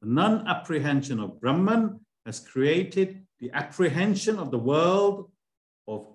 [0.00, 5.30] The non-apprehension of Brahman has created the apprehension of the world
[5.86, 6.06] of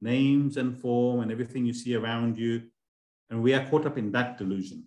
[0.00, 2.62] names and form and everything you see around you.
[3.30, 4.84] And we are caught up in that delusion.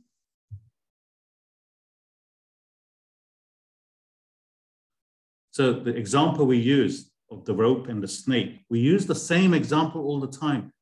[5.51, 9.53] So the example we use of the rope and the snake, we use the same
[9.53, 10.73] example all the time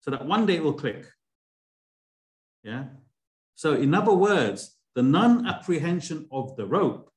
[0.00, 1.06] so that one day it will click.
[2.62, 2.84] Yeah.
[3.58, 7.10] So in other words, the non-apprehension of the rope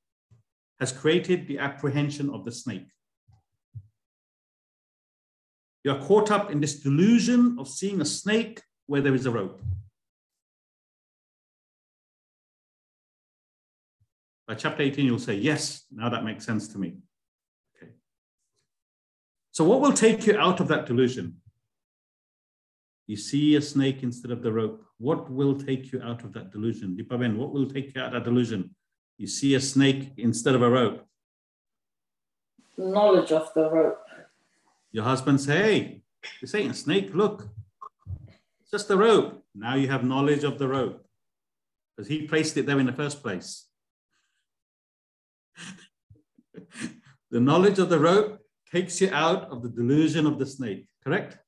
[0.80, 2.88] has created the apprehension of the snake.
[5.84, 9.62] You're caught up in this delusion of seeing a snake where there is a rope.
[14.48, 16.98] By chapter 18, you'll say, Yes, now that makes sense to me.
[17.78, 17.92] Okay.
[19.52, 21.36] So, what will take you out of that delusion?
[23.06, 24.84] You see a snake instead of the rope.
[25.02, 26.96] What will take you out of that delusion?
[26.96, 28.76] Dipaben, what will take you out of that delusion?
[29.18, 31.04] You see a snake instead of a rope.
[32.78, 33.98] Knowledge of the rope.
[34.92, 36.04] Your husband say, hey,
[36.40, 37.50] this ain't a snake, look.
[38.62, 39.44] It's just a rope.
[39.56, 41.04] Now you have knowledge of the rope.
[41.98, 43.66] Because he placed it there in the first place.
[47.32, 48.40] the knowledge of the rope
[48.72, 51.40] takes you out of the delusion of the snake, correct?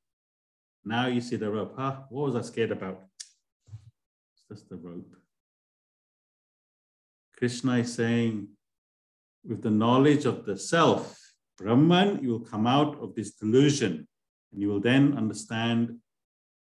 [0.83, 1.75] Now you see the rope.
[1.77, 1.97] Huh?
[2.09, 3.03] What was I scared about?
[4.49, 5.15] It's just the rope.
[7.37, 8.47] Krishna is saying,
[9.45, 11.19] with the knowledge of the self,
[11.57, 14.07] Brahman, you will come out of this delusion
[14.51, 15.97] and you will then understand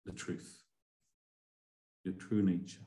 [0.06, 0.62] the truth,
[2.04, 2.80] your true nature.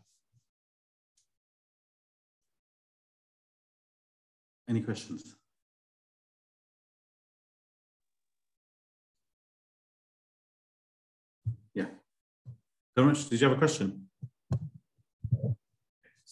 [4.68, 5.36] Any questions?
[11.74, 11.86] Yeah.
[12.98, 14.05] Dharmesh, did you have a question?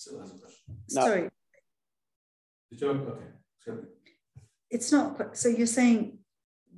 [0.03, 0.63] Still has a question.
[0.91, 1.01] No.
[1.05, 1.29] Sorry,
[2.71, 3.25] Did you okay.
[3.59, 3.83] Sorry.
[4.69, 6.19] it's not quite, so you're saying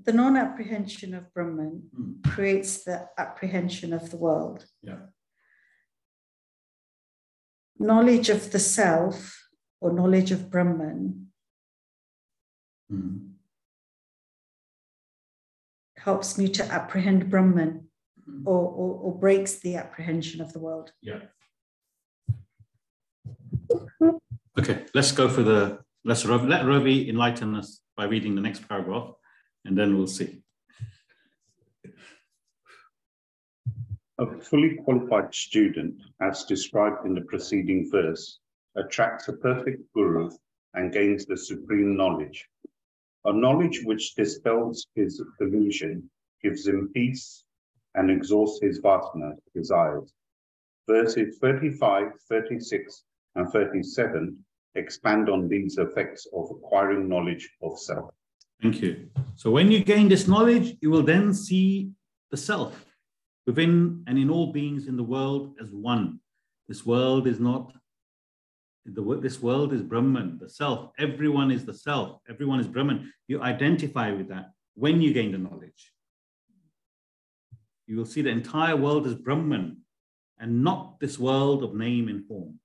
[0.04, 2.22] the non-apprehension of Brahman Hmm.
[2.34, 4.68] creates the apprehension of the world.
[4.84, 5.08] Yeah.
[7.80, 9.50] Knowledge of the self
[9.82, 11.32] or knowledge of Brahman
[12.92, 13.34] Mhm.
[15.98, 18.44] helps me to apprehend Brahman Mhm.
[18.46, 20.94] or, or, or breaks the apprehension of the world.
[21.02, 21.22] Yeah.
[24.58, 29.12] Okay, let's go for the, let's let Ravi enlighten us by reading the next paragraph,
[29.66, 30.42] and then we'll see.
[34.18, 38.40] A fully qualified student, as described in the preceding verse,
[38.78, 40.30] attracts a perfect guru
[40.74, 42.48] and gains the supreme knowledge.
[43.26, 46.10] A knowledge which dispels his delusion,
[46.42, 47.44] gives him peace,
[47.96, 50.14] and exhausts his vasana desires.
[50.88, 53.04] Verses 35, 36,
[53.36, 54.38] and 37
[54.76, 58.12] expand on these effects of acquiring knowledge of self.
[58.62, 59.10] Thank you.
[59.36, 61.92] So when you gain this knowledge, you will then see
[62.32, 62.86] the self
[63.46, 66.20] within and in all beings in the world as one.
[66.68, 67.74] This world is not,
[68.86, 70.92] the, this world is Brahman, the self.
[70.98, 72.20] Everyone is the self.
[72.30, 73.12] Everyone is Brahman.
[73.28, 75.92] You identify with that when you gain the knowledge.
[77.88, 79.78] You will see the entire world as Brahman
[80.40, 82.60] and not this world of name and form.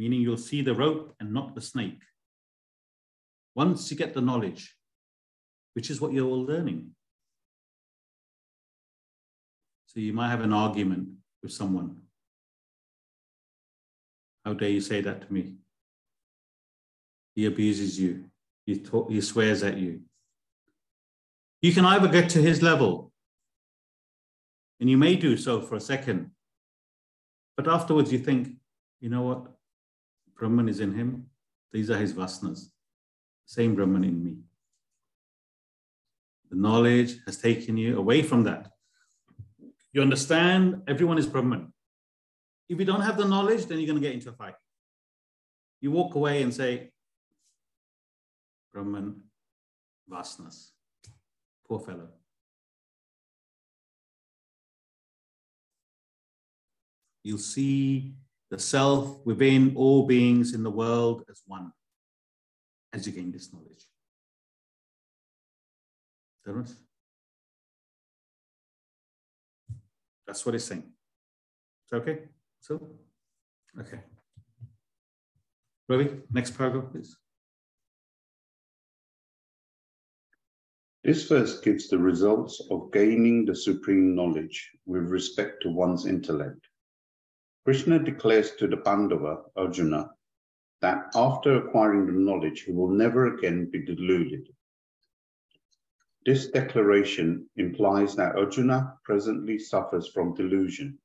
[0.00, 2.00] Meaning you'll see the rope and not the snake
[3.54, 4.74] once you get the knowledge,
[5.74, 6.92] which is what you're all learning.
[9.88, 11.08] So you might have an argument
[11.42, 11.96] with someone.
[14.42, 15.56] How dare you say that to me?
[17.34, 18.24] He abuses you.
[18.64, 20.00] He, he swears at you.
[21.60, 23.12] You can either get to his level,
[24.80, 26.30] and you may do so for a second,
[27.54, 28.56] but afterwards you think,
[29.02, 29.59] you know what?
[30.40, 31.26] Brahman is in him.
[31.70, 32.70] These are his vasanas
[33.50, 34.36] same Brahman in me.
[36.50, 38.70] The knowledge has taken you away from that.
[39.92, 41.72] You understand everyone is Brahman.
[42.68, 44.54] If you don't have the knowledge, then you're going to get into a fight.
[45.80, 46.92] You walk away and say,
[48.72, 49.20] Brahman,
[50.08, 50.70] Vasanas.
[51.66, 52.08] Poor fellow.
[57.24, 58.14] You'll see
[58.50, 61.72] the self within all beings in the world as one
[62.92, 63.84] as you gain this knowledge.
[70.26, 70.84] That's what it's saying.
[71.90, 72.18] That okay?
[72.60, 72.80] So,
[73.78, 74.00] okay.
[75.88, 77.16] Ravi, next paragraph, please.
[81.02, 86.69] This verse gives the results of gaining the supreme knowledge with respect to one's intellect.
[87.64, 90.10] Krishna declares to the Pandava, Arjuna,
[90.80, 94.48] that after acquiring the knowledge, he will never again be deluded.
[96.24, 100.98] This declaration implies that Arjuna presently suffers from delusion.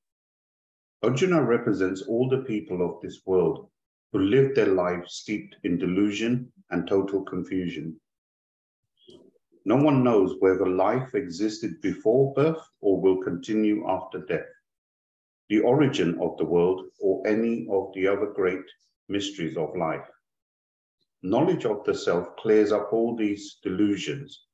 [1.03, 3.69] Arjuna represents all the people of this world
[4.11, 7.99] who live their lives steeped in delusion and total confusion.
[9.65, 14.47] No one knows whether life existed before birth or will continue after death,
[15.49, 18.65] the origin of the world, or any of the other great
[19.09, 20.07] mysteries of life.
[21.23, 24.45] Knowledge of the self clears up all these delusions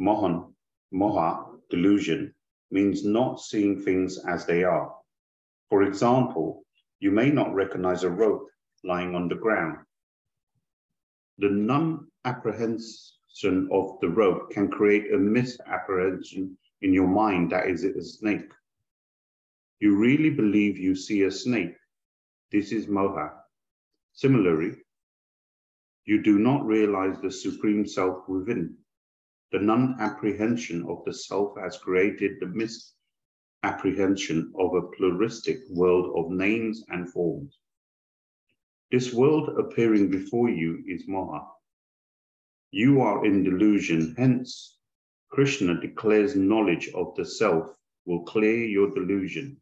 [0.00, 0.54] Mohan,
[0.94, 2.34] moha, delusion,
[2.70, 4.94] means not seeing things as they are.
[5.68, 6.64] For example,
[7.00, 8.48] you may not recognize a rope
[8.82, 9.76] lying on the ground.
[11.36, 17.96] The non-apprehension of the rope can create a misapprehension in your mind that is it
[17.96, 18.50] a snake.
[19.80, 21.74] You really believe you see a snake.
[22.52, 23.30] This is moha.
[24.12, 24.76] Similarly,
[26.04, 28.76] you do not realize the supreme self within.
[29.52, 32.76] The non-apprehension of the self has created the
[33.62, 37.58] misapprehension of a pluralistic world of names and forms.
[38.90, 41.46] This world appearing before you is moha.
[42.70, 44.78] You are in delusion, hence
[45.30, 47.74] Krishna declares knowledge of the self
[48.04, 49.56] will clear your delusion.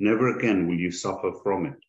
[0.00, 1.84] Never again will you suffer from it.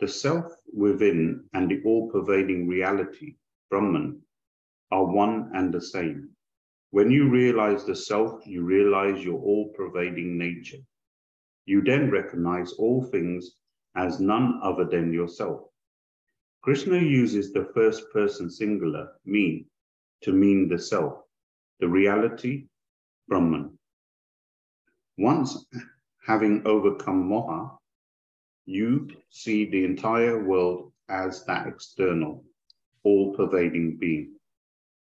[0.00, 3.36] The self within and the all-pervading reality,
[3.70, 4.20] Brahman,
[4.90, 6.30] are one and the same.
[6.90, 10.82] When you realize the self, you realize your all pervading nature.
[11.64, 13.56] You then recognize all things
[13.96, 15.62] as none other than yourself.
[16.62, 19.66] Krishna uses the first person singular, me,
[20.22, 21.22] to mean the self,
[21.80, 22.66] the reality,
[23.28, 23.78] Brahman.
[25.16, 25.66] Once
[26.26, 27.76] having overcome Moha,
[28.64, 32.44] you see the entire world as that external,
[33.04, 34.32] all pervading being.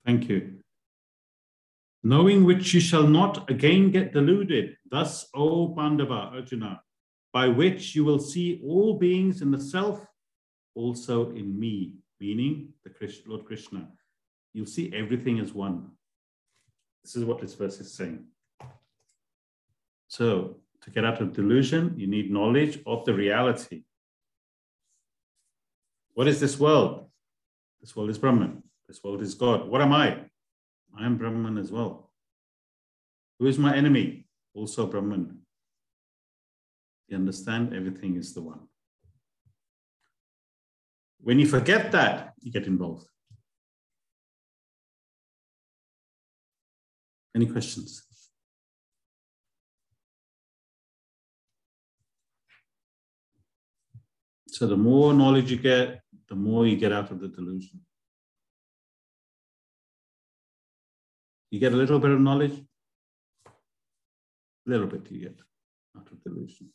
[0.05, 0.59] Thank you.
[2.03, 6.83] Knowing which you shall not again get deluded, thus, O Pandava, Arjuna,
[7.33, 10.05] by which you will see all beings in the self,
[10.75, 13.89] also in me, meaning the Lord Krishna.
[14.53, 15.93] You'll see everything as one.
[17.05, 18.25] This is what this verse is saying.
[20.09, 23.85] So, to get out of delusion, you need knowledge of the reality.
[26.15, 27.07] What is this world?
[27.81, 28.63] This world is Brahman.
[28.87, 29.69] This world is God.
[29.69, 30.25] What am I?
[30.99, 32.11] I am Brahman as well.
[33.39, 34.27] Who is my enemy?
[34.55, 35.39] Also Brahman.
[37.09, 37.75] You understand?
[37.75, 38.61] Everything is the one.
[41.21, 43.07] When you forget that, you get involved.
[47.35, 48.03] Any questions?
[54.53, 57.81] So the more knowledge you get, the more you get out of the delusion.
[61.51, 62.63] You get a little bit of knowledge,
[63.47, 65.41] a little bit you get
[65.97, 66.69] out of delusion.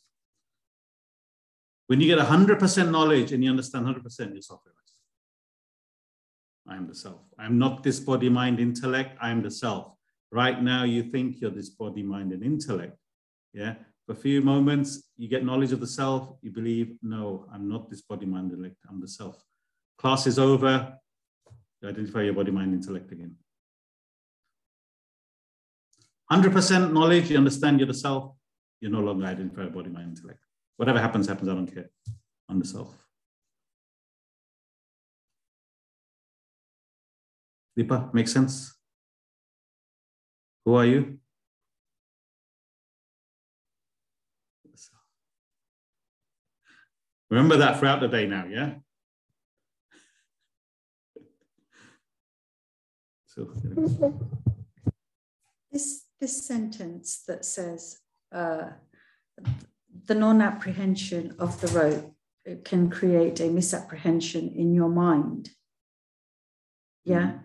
[1.86, 4.98] When you get 100% knowledge and you understand 100%, you're self realized.
[6.66, 7.20] I am the self.
[7.38, 9.16] I am not this body, mind, intellect.
[9.20, 9.94] I am the self.
[10.32, 12.96] Right now, you think you're this body, mind, and intellect.
[13.54, 13.76] Yeah.
[14.08, 16.30] For a few moments, you get knowledge of the self.
[16.40, 18.76] You believe, no, I'm not this body, mind, intellect.
[18.88, 19.44] I'm the self.
[19.98, 20.96] Class is over.
[21.82, 23.36] You identify your body, mind, intellect again.
[26.32, 28.32] 100% knowledge, you understand you're the self,
[28.80, 30.40] you're no longer identified body, mind, intellect.
[30.78, 31.90] Whatever happens, happens, I don't care.
[32.48, 32.96] I'm the self.
[37.78, 38.74] Deepa, make sense?
[40.64, 41.18] Who are you?
[47.30, 48.74] Remember that throughout the day now, yeah?
[53.26, 53.52] So,
[55.70, 57.98] this this sentence that says
[58.32, 58.70] uh,
[60.06, 62.14] the non-apprehension of the rope
[62.64, 65.50] can create a misapprehension in your mind.
[67.04, 67.38] Yeah,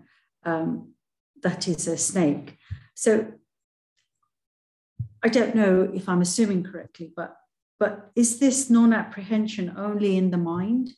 [0.43, 0.93] um,
[1.41, 2.57] that is a snake.
[2.95, 3.33] So
[5.23, 7.35] I don't know if I'm assuming correctly, but
[7.83, 10.91] but is this non-apprehension only in the mind?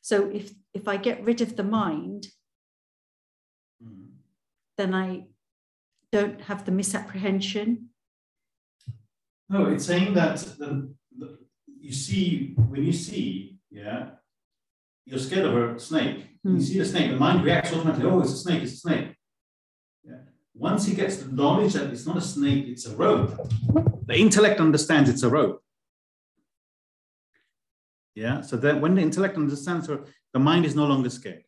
[0.00, 2.28] So if if I get rid of the mind,
[3.84, 4.06] mm.
[4.78, 5.26] then I
[6.10, 7.90] don't have the misapprehension?
[9.50, 11.38] No, it's saying that the, the,
[11.86, 14.00] you see, when you see, yeah,
[15.04, 16.20] you're scared of a snake.
[16.42, 16.44] Mm.
[16.44, 16.60] You hmm.
[16.60, 19.08] see the snake, the mind reacts automatically, oh, it's a snake, it's a snake.
[20.02, 20.22] Yeah.
[20.54, 23.32] Once he gets the knowledge that it's not a snake, it's a rope,
[24.06, 25.63] the intellect understands it's a rope.
[28.14, 31.44] Yeah, so that when the intellect understands, the mind is no longer scared.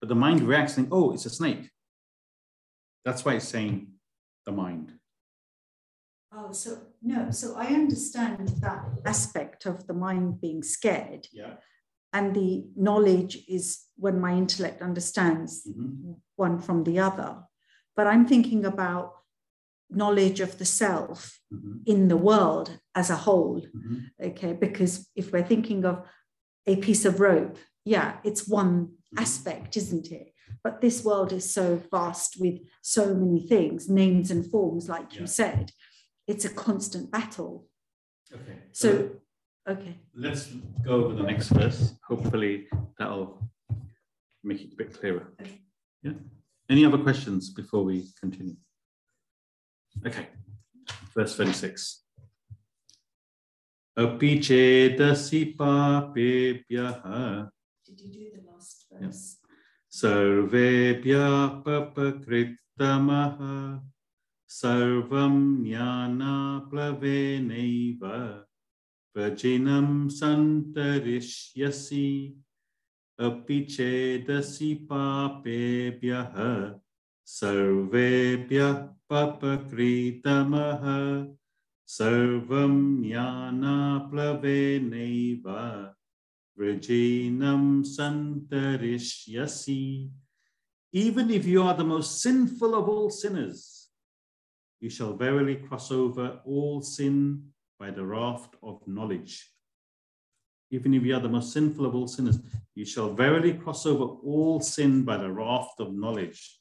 [0.00, 1.70] But the mind reacts saying, oh, it's a snake.
[3.04, 3.92] That's why it's saying
[4.44, 4.92] the mind.
[6.32, 11.28] Oh, so no, so I understand that aspect of the mind being scared.
[11.32, 11.54] Yeah.
[12.12, 16.12] And the knowledge is when my intellect understands mm-hmm.
[16.36, 17.42] one from the other.
[17.94, 19.12] But I'm thinking about
[19.90, 21.78] knowledge of the self mm-hmm.
[21.86, 23.60] in the world as a whole.
[23.60, 24.26] Mm-hmm.
[24.28, 26.06] Okay, because if we're thinking of
[26.66, 29.18] a piece of rope, yeah, it's one mm-hmm.
[29.18, 30.32] aspect, isn't it?
[30.62, 35.20] But this world is so vast with so many things, names and forms, like Yeah.
[35.20, 35.72] you said.
[36.26, 37.68] It's a constant battle.
[38.32, 38.58] Okay.
[38.72, 39.10] So,
[39.68, 39.96] okay.
[40.14, 40.48] let's
[40.84, 41.94] go over the next verse.
[42.08, 42.66] Hopefully
[42.98, 43.48] that'll
[44.42, 45.32] make it a bit clearer.
[45.40, 45.60] Okay.
[46.02, 46.14] Yeah.
[46.68, 48.56] Any other questions before we continue?
[50.04, 50.28] Okay,
[51.14, 52.02] verse 36.
[53.96, 57.48] Api chetasi papebhyaha.
[57.86, 59.00] Did you do the last verse?
[59.00, 59.38] Yes.
[59.88, 63.80] Sarvebhya papakritamaha
[64.46, 68.44] sarvam jnana plavenaiva
[69.16, 72.36] prajinam santarishyasi
[73.18, 76.78] api chetasi papebhyaha
[77.24, 80.83] sarvebhya पपकृतमः
[81.87, 84.01] सर्वं ज्ञानाप्लवेनैव
[86.61, 90.09] Vrajinam santarishyasi.
[90.93, 93.87] Even if you are the most sinful of all sinners,
[94.79, 97.43] you shall verily cross over all sin
[97.79, 99.49] by the raft of knowledge.
[100.69, 102.39] Even if you are the most sinful of all sinners,
[102.75, 106.59] you shall verily cross over all sin by the raft of knowledge.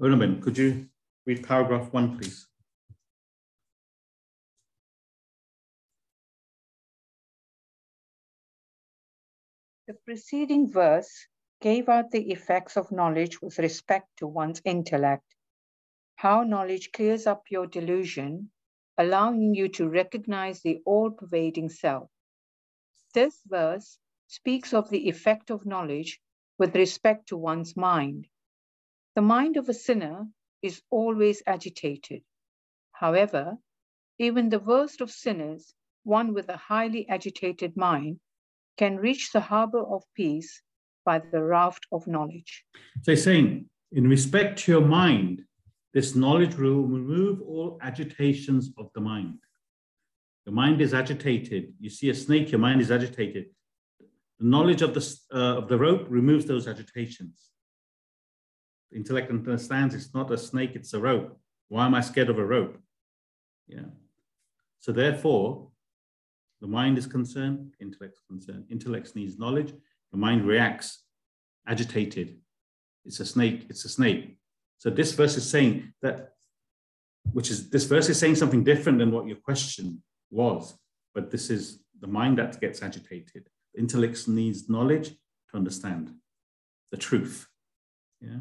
[0.00, 0.88] Unaben, could you
[1.26, 2.46] read paragraph one, please?
[9.88, 11.26] The preceding verse
[11.60, 15.24] gave out the effects of knowledge with respect to one's intellect,
[16.14, 18.50] how knowledge clears up your delusion,
[18.98, 22.08] allowing you to recognize the all pervading self.
[23.14, 26.20] This verse speaks of the effect of knowledge
[26.56, 28.28] with respect to one's mind.
[29.18, 30.28] The mind of a sinner
[30.62, 32.22] is always agitated.
[32.92, 33.56] However,
[34.20, 38.20] even the worst of sinners, one with a highly agitated mind,
[38.76, 40.62] can reach the harbor of peace
[41.04, 42.64] by the raft of knowledge.
[43.02, 45.42] So he's saying, in respect to your mind,
[45.92, 49.40] this knowledge will remove all agitations of the mind.
[50.46, 51.74] The mind is agitated.
[51.80, 53.46] You see a snake, your mind is agitated.
[54.38, 55.04] The knowledge of the,
[55.34, 57.48] uh, of the rope removes those agitations.
[58.94, 61.38] Intellect understands it's not a snake, it's a rope.
[61.68, 62.78] Why am I scared of a rope?
[63.66, 63.90] Yeah.
[64.80, 65.68] So therefore,
[66.60, 68.64] the mind is concerned, intellect's concerned.
[68.70, 69.72] Intellect needs knowledge,
[70.10, 71.04] the mind reacts
[71.66, 72.38] agitated.
[73.04, 74.38] It's a snake, it's a snake.
[74.78, 76.32] So this verse is saying that,
[77.32, 80.78] which is this verse is saying something different than what your question was,
[81.14, 83.48] but this is the mind that gets agitated.
[83.76, 86.12] Intellect needs knowledge to understand
[86.90, 87.46] the truth.
[88.20, 88.38] Yeah.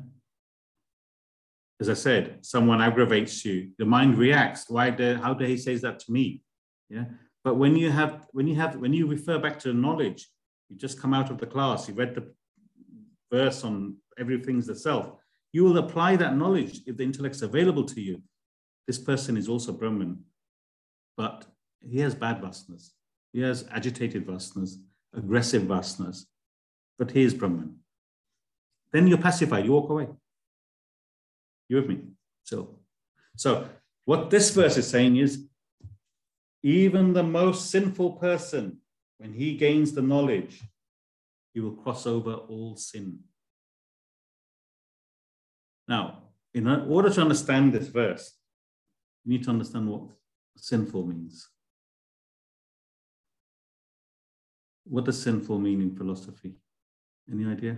[1.79, 4.65] As I said, someone aggravates you, the mind reacts.
[4.67, 6.41] Why the, how did he say that to me?
[6.89, 7.05] Yeah.
[7.43, 10.27] But when you have when you have when you refer back to the knowledge,
[10.69, 12.33] you just come out of the class, you read the
[13.31, 15.11] verse on everything's the self,
[15.53, 18.21] you will apply that knowledge if the intellect's available to you.
[18.85, 20.23] This person is also Brahman,
[21.15, 21.45] but
[21.81, 22.91] he has bad vasanas.
[23.33, 24.75] He has agitated vasanas,
[25.15, 26.25] aggressive vasanas,
[26.97, 27.77] but he is Brahman.
[28.91, 30.07] Then you're pacified, you walk away.
[31.69, 31.99] You with me?
[32.43, 32.79] So,
[33.35, 33.67] so
[34.05, 35.47] what this verse is saying is
[36.63, 38.77] even the most sinful person,
[39.17, 40.61] when he gains the knowledge,
[41.53, 43.19] he will cross over all sin.
[45.87, 48.33] Now, in order to understand this verse,
[49.23, 50.03] you need to understand what
[50.55, 51.47] sinful means.
[54.83, 56.55] What does sinful mean in philosophy?
[57.31, 57.77] Any idea?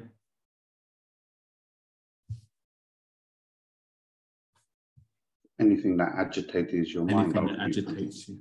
[5.60, 7.36] Anything that agitates your mind.
[7.36, 8.40] Anything I that agitates you.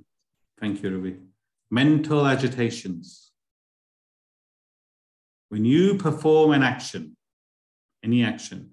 [0.59, 1.17] Thank you, Ravi.
[1.69, 3.31] Mental agitations.
[5.49, 7.17] When you perform an action,
[8.03, 8.71] any action,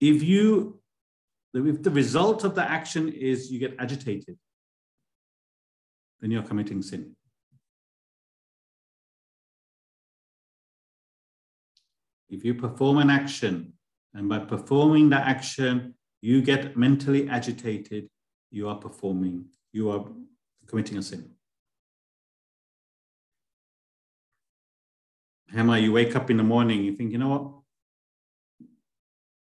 [0.00, 0.80] if you,
[1.52, 4.38] if the result of the action is you get agitated,
[6.20, 7.14] then you're committing sin.
[12.28, 13.74] If you perform an action
[14.14, 15.95] and by performing the action,
[16.26, 18.08] you get mentally agitated,
[18.50, 20.04] you are performing, you are
[20.66, 21.30] committing a sin.
[25.54, 28.66] Hema, you wake up in the morning, you think, you know what?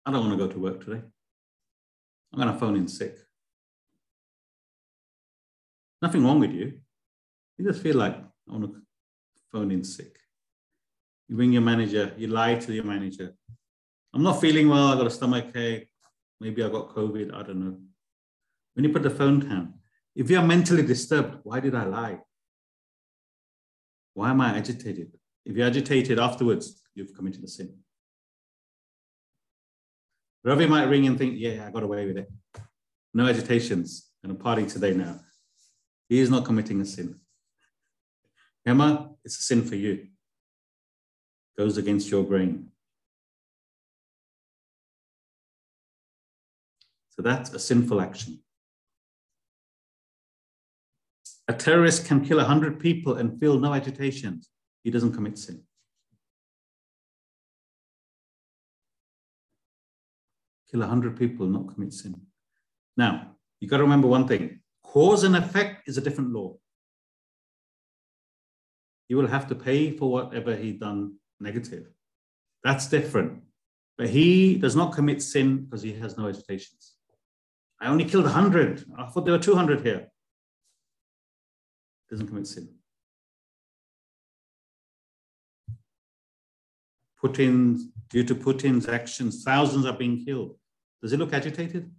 [0.06, 1.02] I don't want to go to work today.
[2.32, 3.18] I'm going to phone in sick.
[6.04, 6.80] Nothing wrong with you.
[7.58, 8.82] You just feel like I want to
[9.52, 10.20] phone in sick.
[11.30, 13.34] You ring your manager, you lie to your manager.
[14.14, 15.90] I'm not feeling well, I've got a stomach ache,
[16.40, 17.78] maybe I got COVID, I don't know.
[18.74, 19.76] When you put the phone down,
[20.16, 22.20] if you're mentally disturbed, why did I lie?
[24.14, 25.18] Why am I agitated?
[25.46, 27.78] If you're agitated afterwards, you've committed a sin.
[30.44, 32.32] Ravi might ring and think, yeah, I got away with it.
[33.14, 34.12] No agitations.
[34.24, 35.20] and a party today now.
[36.10, 37.20] He is not committing a sin.
[38.68, 40.08] Hema, it's a sin for you.
[41.58, 42.72] Goes against your brain.
[47.16, 48.40] So that's a sinful action.
[51.48, 54.50] A terrorist can kill 100 people and feel no agitations.
[54.84, 55.64] He doesn't commit sin.
[60.72, 62.20] Kill 100 people, not commit sin.
[62.98, 66.56] Now, you've got to remember one thing cause and effect is a different law.
[69.08, 71.88] He will have to pay for whatever he done negative.
[72.64, 73.44] That's different.
[73.98, 76.95] But he does not commit sin because he has no agitations.
[77.80, 78.86] I only killed 100.
[78.98, 80.08] I thought there were 200 here.
[82.10, 82.70] Doesn't commit sin.
[87.22, 90.58] Putin, due to Putin's actions, thousands are being killed.
[91.02, 91.92] Does he look agitated?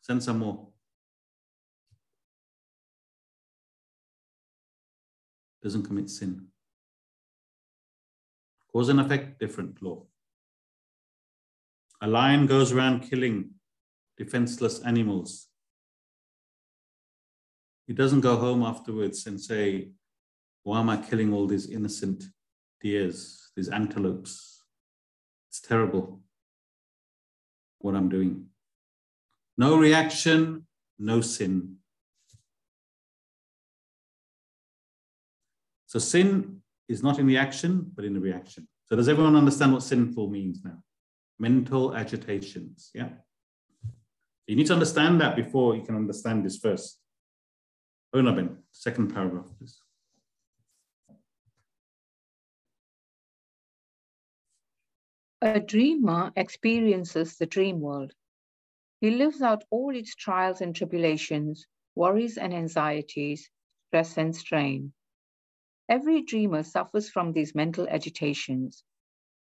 [0.00, 0.68] Send some more.
[5.62, 6.48] Doesn't commit sin.
[8.72, 10.04] Cause and effect, different law.
[12.02, 13.50] A lion goes around killing
[14.16, 15.48] defenseless animals.
[17.86, 19.90] He doesn't go home afterwards and say,
[20.62, 22.24] Why am I killing all these innocent
[22.80, 24.62] deers, these antelopes?
[25.50, 26.20] It's terrible
[27.78, 28.46] what I'm doing.
[29.56, 30.66] No reaction,
[30.98, 31.76] no sin.
[35.86, 38.66] So sin is not in the action, but in the reaction.
[38.86, 40.82] So does everyone understand what sinful means now?
[41.38, 43.10] Mental agitations, yeah?
[44.46, 46.98] You need to understand that before you can understand this first.
[48.14, 49.80] Onabin, second paragraph, please.
[55.40, 58.12] A dreamer experiences the dream world.
[59.00, 63.50] He lives out all its trials and tribulations, worries and anxieties,
[63.88, 64.92] stress and strain.
[65.88, 68.84] Every dreamer suffers from these mental agitations.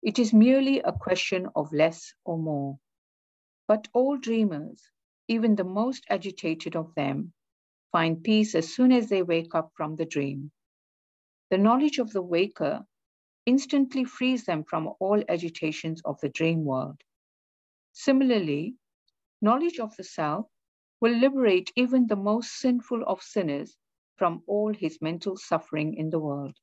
[0.03, 2.79] It is merely a question of less or more.
[3.73, 4.91] But all dreamers,
[5.29, 7.33] even the most agitated of them,
[7.91, 10.53] find peace as soon as they wake up from the dream.
[11.49, 12.85] The knowledge of the waker
[13.47, 17.01] instantly frees them from all agitations of the dream world.
[17.93, 18.75] Similarly,
[19.41, 20.49] knowledge of the self
[21.01, 23.75] will liberate even the most sinful of sinners
[24.17, 26.59] from all his mental suffering in the world.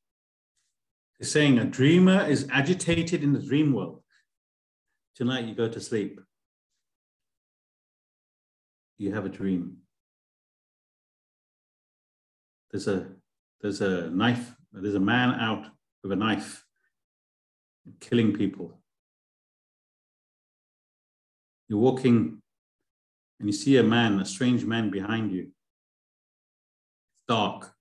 [1.17, 4.03] He's saying a dreamer is agitated in the dream world.
[5.15, 6.19] Tonight you go to sleep
[8.99, 9.77] you have a dream.
[12.69, 13.07] There's a
[13.61, 15.65] there's a knife, there's a man out
[16.03, 16.63] with a knife
[17.99, 18.79] killing people.
[21.67, 22.41] You're walking
[23.39, 25.43] and you see a man, a strange man behind you.
[27.13, 27.71] It's dark.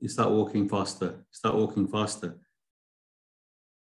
[0.00, 2.38] You start walking faster, you start walking faster.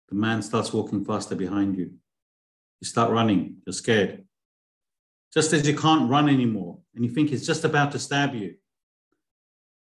[0.09, 1.93] The man starts walking faster behind you.
[2.81, 4.25] You start running, you're scared.
[5.33, 8.55] Just as you can't run anymore and you think he's just about to stab you,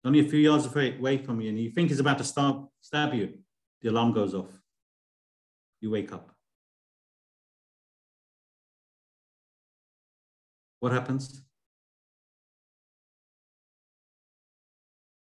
[0.06, 3.14] only a few yards away from you, and you think he's about to stab, stab
[3.14, 3.40] you,
[3.82, 4.50] the alarm goes off.
[5.80, 6.32] You wake up.
[10.80, 11.42] What happens?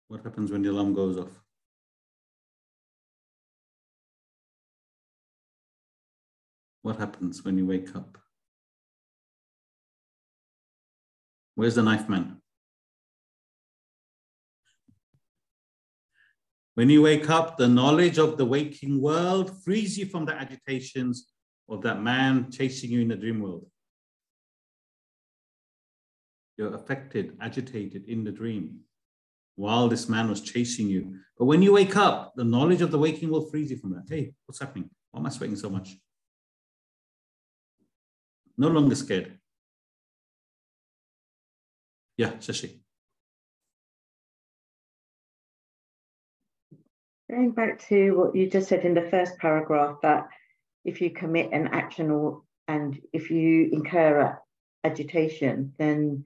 [0.08, 1.32] What happens when the alarm goes off?
[6.84, 8.20] What happens when you wake up?
[11.56, 12.42] Where's the knife man?
[16.76, 21.28] When you wake up, the knowledge of the waking world frees you from the agitations
[21.70, 23.66] of that man chasing you in the dream world.
[26.58, 28.82] You're affected, agitated in the dream
[29.56, 31.18] while this man was chasing you.
[31.38, 34.04] But when you wake up, the knowledge of the waking world frees you from that.
[34.10, 34.90] Hey, what's happening?
[35.12, 35.96] Why am I sweating so much?
[38.58, 39.38] No longer scared.
[42.18, 42.80] Yeah, Shashi.
[47.30, 50.28] Going back to what you just said in the first paragraph, that
[50.86, 54.40] if you commit an action or and if you incur a
[54.88, 56.26] agitation, then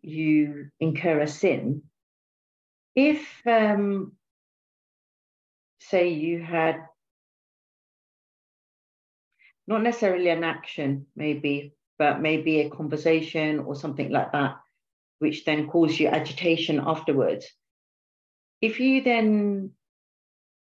[0.00, 1.82] you incur a sin.
[2.94, 4.12] If, um,
[5.80, 6.86] say, you had
[9.66, 14.56] not necessarily an action, maybe, but maybe a conversation or something like that,
[15.20, 17.46] which then causes you agitation afterwards.
[18.60, 19.70] If you then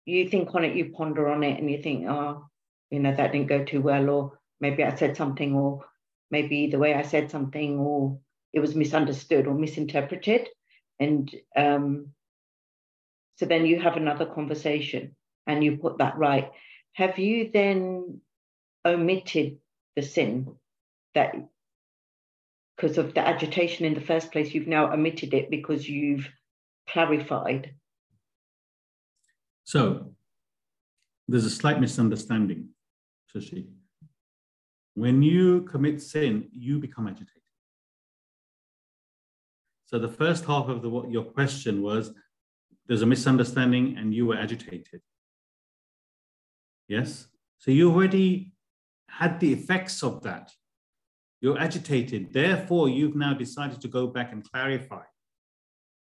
[0.07, 2.47] you think on it, you ponder on it, and you think, oh,
[2.91, 5.85] you know, that didn't go too well, or maybe I said something, or
[6.31, 8.21] maybe the way I said something, or
[8.53, 10.49] it was misunderstood or misinterpreted.
[11.01, 12.13] And um,
[13.37, 15.17] so then you have another conversation
[15.47, 16.51] and you put that right.
[16.93, 18.21] Have you then
[18.85, 19.59] omitted
[19.97, 20.55] the sin
[21.15, 21.35] that
[22.77, 26.29] because of the agitation in the first place, you've now omitted it because you've
[26.89, 27.75] clarified?
[29.65, 30.15] So
[31.29, 32.69] there's a slight misunderstanding,
[33.35, 33.67] Shashi.
[34.95, 37.43] When you commit sin, you become agitated.
[39.87, 42.13] So the first half of the, what your question was,
[42.87, 45.01] there's a misunderstanding and you were agitated.
[46.89, 47.27] Yes?
[47.59, 48.53] So you already
[49.09, 50.53] had the effects of that.
[51.45, 52.33] You're agitated.
[52.33, 55.03] Therefore, you've now decided to go back and clarify.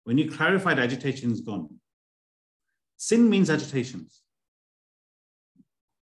[0.04, 1.80] When you clarify, the agitation is gone.
[2.98, 4.20] Sin means agitations.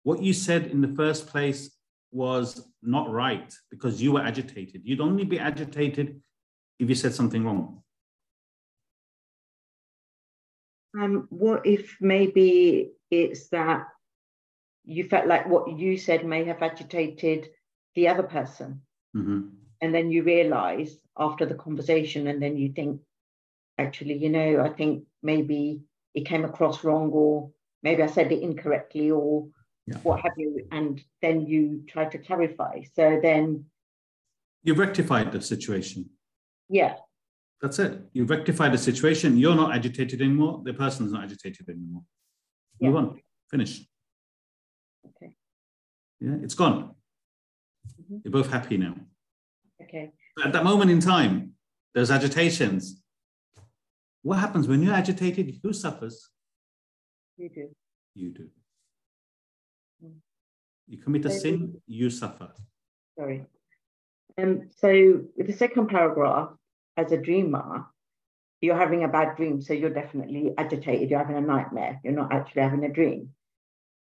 [0.02, 1.74] What you said in the first place
[2.12, 4.82] was not right because you were agitated.
[4.84, 6.20] You'd only be agitated
[6.78, 7.82] if you said something wrong.
[11.00, 13.86] Um, what if maybe it's that
[14.84, 17.48] you felt like what you said may have agitated
[17.94, 18.82] the other person?
[19.14, 19.40] Mm-hmm.
[19.80, 23.00] And then you realize after the conversation, and then you think,
[23.78, 25.80] actually, you know, I think maybe
[26.14, 27.50] it came across wrong, or
[27.82, 29.48] maybe I said it incorrectly, or
[29.86, 29.98] Yeah.
[29.98, 30.66] what have you.
[30.72, 32.82] And then you try to clarify.
[32.94, 33.66] So then,
[34.62, 36.08] You've rectified the situation.
[36.68, 36.96] yeah,
[37.60, 38.00] That's it.
[38.12, 39.36] You've rectified the situation.
[39.38, 40.62] You're not agitated anymore.
[40.64, 42.02] The person's not agitated anymore.
[42.80, 42.98] Move Yeah.
[43.00, 43.20] on.
[43.50, 43.86] Finish.
[45.06, 45.36] okay,
[46.20, 46.94] Yeah, it's gone.
[48.10, 48.22] Mhm.
[48.24, 48.94] You're both happy now.
[49.82, 50.12] okay.
[50.36, 51.54] But At that moment in time,
[51.94, 53.02] there's agitations.
[54.22, 55.60] What happens when you're agitated?
[55.62, 56.30] Who suffers?
[57.36, 57.74] You do.
[58.14, 58.50] You do.
[60.02, 60.14] Mm.
[60.86, 62.52] You commit a Maybe- sin, you suffer.
[63.18, 63.46] Sorry.
[64.38, 64.88] Um, so
[65.36, 66.56] with the second paragraph,
[66.96, 67.86] as a dreamer,
[68.60, 71.10] you're having a bad dream, so you're definitely agitated.
[71.10, 72.00] You're having a nightmare.
[72.02, 73.34] You're not actually having a dream.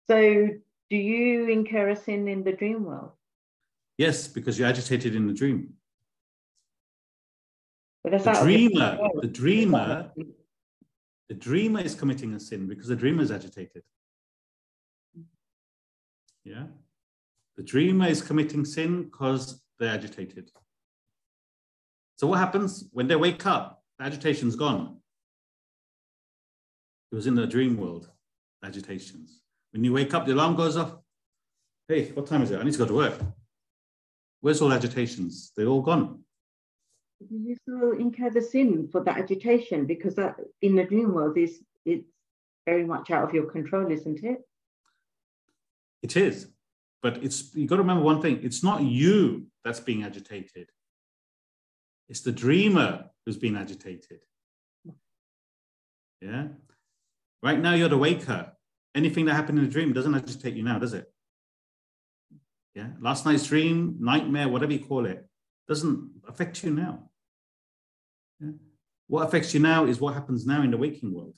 [0.07, 0.49] So
[0.91, 3.13] do you incur a sin in the dream world?
[3.99, 5.75] Yes, because you're agitated in the dream.
[8.05, 10.11] The out of your dreamer, the dreamer,
[11.29, 13.83] the dreamer is committing a sin because the dreamer is agitated.
[16.45, 16.65] Yeah.
[17.57, 20.51] The dreamer is committing sin because they're agitated.
[22.17, 23.83] So what happens when they wake up?
[23.99, 24.97] The agitation's gone.
[27.11, 28.09] It was in the dream world,
[28.65, 29.43] agitations.
[29.73, 30.97] When you wake up, the alarm goes off.
[31.89, 32.59] Hey, what time is it?
[32.59, 33.21] I need to go to work.
[34.43, 35.53] Where's all agitations?
[35.57, 36.25] They're all gone.
[37.31, 39.87] You still incur the sin for that agitation?
[39.87, 42.05] Because that in the dream world is it's
[42.67, 44.41] very much out of your control, isn't it?
[46.03, 46.49] It is.
[47.03, 50.69] But it's you got to remember one thing, it's not you that's being agitated.
[52.09, 54.19] It's the dreamer who's being agitated.
[56.21, 56.49] Yeah.
[57.45, 58.53] Right now you're the waker.
[58.95, 61.13] Anything that happened in the dream doesn't agitate you now, does it?
[62.75, 62.89] Yeah.
[63.01, 65.27] Last night's dream, nightmare, whatever you call it,
[65.69, 67.11] doesn't affect you now.
[68.41, 68.53] Yeah?
[69.09, 71.37] What affects you now is what happens now in the waking world.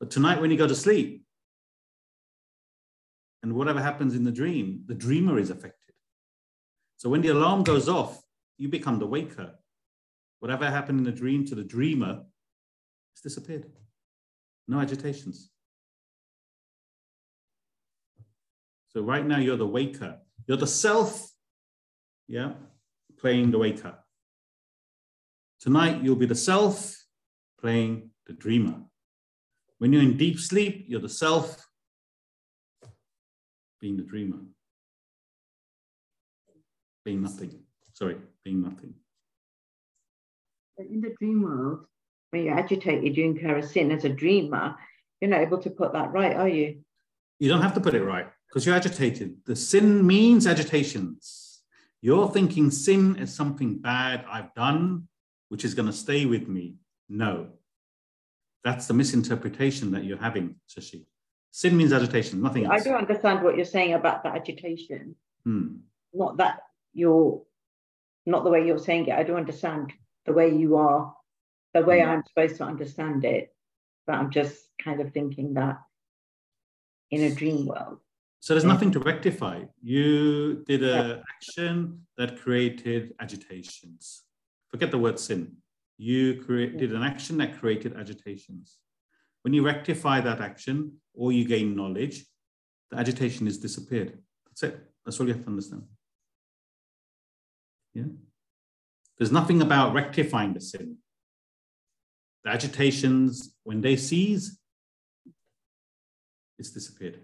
[0.00, 1.24] But tonight, when you go to sleep,
[3.42, 5.94] and whatever happens in the dream, the dreamer is affected.
[6.96, 8.20] So when the alarm goes off,
[8.58, 9.54] you become the waker.
[10.40, 12.22] Whatever happened in the dream to the dreamer,
[13.14, 13.66] it's disappeared.
[14.68, 15.50] No agitations.
[18.92, 20.18] So right now you're the waker.
[20.46, 21.30] You're the self,
[22.26, 22.54] yeah,
[23.18, 23.94] playing the waker.
[25.60, 26.96] Tonight you'll be the self
[27.60, 28.74] playing the dreamer.
[29.78, 31.64] When you're in deep sleep, you're the self
[33.80, 34.38] being the dreamer.
[37.04, 37.60] Being nothing.
[37.92, 38.94] Sorry, being nothing.
[40.78, 41.86] In the dream world,
[42.30, 44.76] when you're agitated, you incur a sin as a dreamer.
[45.20, 46.80] You're not able to put that right, are you?
[47.38, 49.36] You don't have to put it right because you're agitated.
[49.46, 51.60] The sin means agitations.
[52.02, 55.06] You're thinking sin is something bad I've done,
[55.50, 56.74] which is going to stay with me.
[57.08, 57.48] No.
[58.64, 61.06] That's the misinterpretation that you're having, Shashi.
[61.52, 62.80] Sin means agitation, nothing else.
[62.80, 65.14] I do understand what you're saying about the agitation.
[65.44, 65.76] Hmm.
[66.12, 66.58] Not that
[66.92, 67.42] you're
[68.26, 69.14] not the way you're saying it.
[69.14, 69.92] I do understand
[70.26, 71.14] the way you are,
[71.72, 72.08] the way Mm.
[72.08, 73.54] I'm supposed to understand it.
[74.06, 75.80] But I'm just kind of thinking that
[77.10, 78.00] in a dream world.
[78.40, 78.72] So there's mm-hmm.
[78.72, 79.62] nothing to rectify.
[79.82, 84.22] You did an action that created agitations.
[84.70, 85.56] Forget the word sin.
[85.98, 88.78] You create, did an action that created agitations.
[89.42, 92.24] When you rectify that action or you gain knowledge,
[92.90, 94.18] the agitation is disappeared.
[94.46, 94.80] That's it.
[95.04, 95.82] That's all you have to understand.
[97.92, 98.04] Yeah.
[99.18, 100.96] There's nothing about rectifying the sin.
[102.44, 104.58] The agitations, when they cease,
[106.58, 107.20] it's disappeared.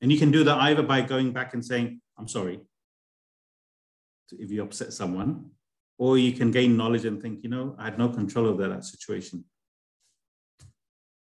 [0.00, 2.60] And you can do that either by going back and saying, I'm sorry,
[4.32, 5.50] if you upset someone,
[5.98, 8.84] or you can gain knowledge and think, you know, I had no control over that
[8.84, 9.44] situation.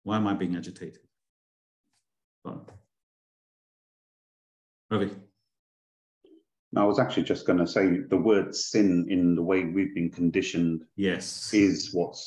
[0.03, 0.99] Why am I being agitated?
[4.89, 5.11] Ravi.
[6.71, 9.95] Now, I was actually just going to say the word sin in the way we've
[9.95, 12.25] been conditioned yes is what's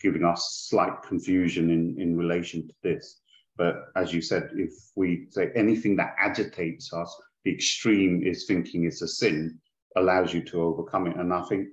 [0.00, 3.20] giving us slight confusion in, in relation to this.
[3.56, 8.84] But as you said, if we say anything that agitates us, the extreme is thinking
[8.84, 9.58] it's a sin,
[9.96, 11.16] allows you to overcome it.
[11.16, 11.68] And I think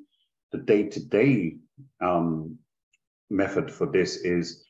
[0.51, 1.57] the day-to-day
[2.01, 2.57] um,
[3.29, 4.65] method for this is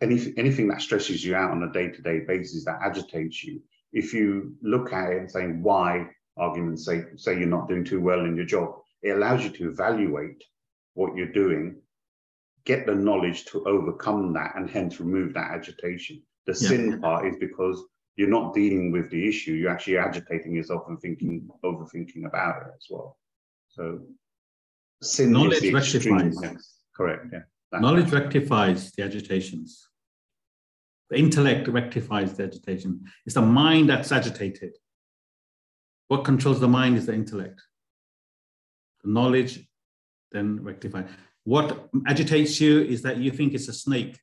[0.00, 3.60] any, anything that stresses you out on a day-to-day basis that agitates you.
[3.92, 8.00] If you look at it and say why argument's sake, say you're not doing too
[8.00, 10.42] well in your job, it allows you to evaluate
[10.94, 11.80] what you're doing,
[12.64, 16.22] get the knowledge to overcome that, and hence remove that agitation.
[16.48, 16.68] The yeah.
[16.68, 17.84] sin part is because
[18.16, 22.68] you're not dealing with the issue, you're actually agitating yourself and thinking, overthinking about it
[22.74, 23.18] as well.
[23.68, 24.00] So
[25.02, 26.38] sin knowledge rectifies.
[26.42, 27.78] Yes, correct, yeah.
[27.78, 29.88] knowledge rectifies the agitations.
[31.10, 33.04] The intellect rectifies the agitation.
[33.26, 34.72] It's the mind that's agitated.
[36.08, 37.60] What controls the mind is the intellect.
[39.04, 39.68] The knowledge
[40.32, 41.02] then rectify.
[41.44, 44.18] What agitates you is that you think it's a snake.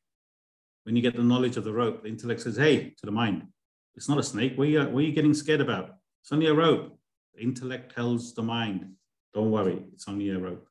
[0.85, 3.47] When you get the knowledge of the rope, the intellect says, hey, to the mind,
[3.95, 4.55] it's not a snake.
[4.55, 5.95] What are you, what are you getting scared about?
[6.21, 6.97] It's only a rope.
[7.33, 8.93] The intellect tells the mind,
[9.33, 10.67] don't worry, it's only a rope.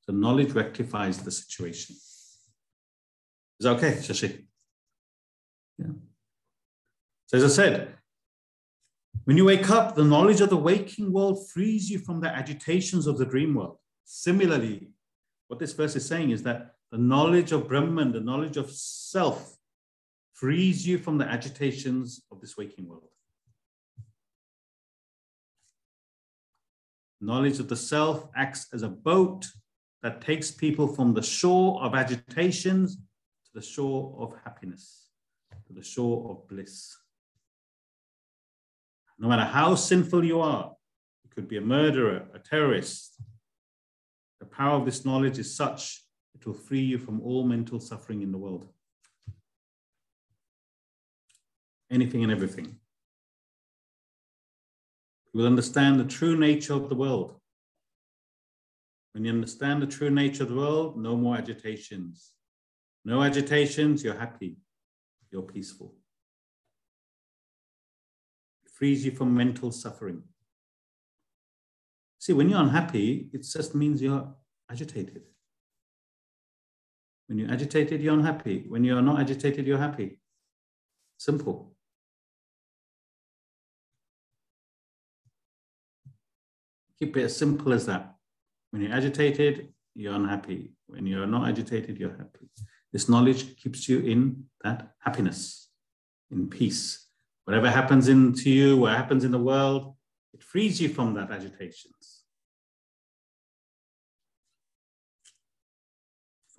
[0.00, 1.94] So knowledge rectifies the situation.
[1.94, 4.46] Is that okay, Shashi?
[5.78, 5.92] Yeah.
[7.26, 7.94] So as I said,
[9.24, 13.06] when you wake up, the knowledge of the waking world frees you from the agitations
[13.06, 13.76] of the dream world.
[14.04, 14.90] Similarly,
[15.46, 19.56] what this verse is saying is that the knowledge of Brahman, the knowledge of self,
[20.34, 23.08] frees you from the agitations of this waking world.
[27.18, 29.46] Knowledge of the self acts as a boat
[30.02, 35.08] that takes people from the shore of agitations to the shore of happiness,
[35.66, 36.94] to the shore of bliss.
[39.18, 40.74] No matter how sinful you are,
[41.24, 43.22] you could be a murderer, a terrorist.
[44.40, 46.01] The power of this knowledge is such,
[46.42, 48.66] it will free you from all mental suffering in the world.
[51.88, 52.66] Anything and everything.
[55.32, 57.36] You will understand the true nature of the world.
[59.12, 62.32] When you understand the true nature of the world, no more agitations.
[63.04, 64.56] No agitations, you're happy,
[65.30, 65.94] you're peaceful
[68.64, 70.24] It frees you from mental suffering.
[72.18, 74.34] See, when you're unhappy, it just means you're
[74.68, 75.22] agitated.
[77.32, 78.66] When you're agitated, you're unhappy.
[78.68, 80.20] When you're not agitated, you're happy.
[81.16, 81.74] Simple.
[86.98, 88.16] Keep it as simple as that.
[88.70, 90.74] When you're agitated, you're unhappy.
[90.88, 92.50] When you're not agitated, you're happy.
[92.92, 95.70] This knowledge keeps you in that happiness,
[96.30, 97.06] in peace.
[97.46, 99.94] Whatever happens into you, what happens in the world,
[100.34, 102.21] it frees you from that agitations,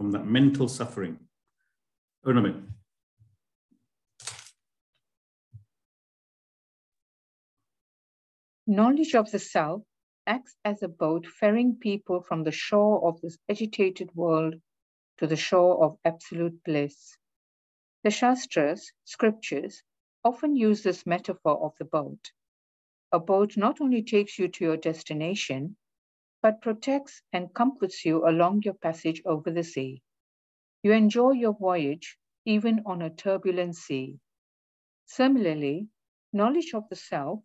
[0.03, 1.17] from that mental suffering.
[2.25, 2.63] Oh, Urnamin.
[8.67, 9.83] Knowledge of the self
[10.27, 14.55] acts as a boat ferrying people from the shore of this agitated world
[15.19, 17.15] to the shore of absolute bliss.
[18.03, 19.83] The Shastras, scriptures,
[20.25, 22.33] often use this metaphor of the boat.
[23.13, 25.77] A boat not only takes you to your destination,
[26.43, 30.03] but protects and comforts you along your passage over the sea.
[30.83, 34.19] You enjoy your voyage even on a turbulent sea.
[35.05, 35.87] Similarly,
[36.33, 37.39] knowledge of the self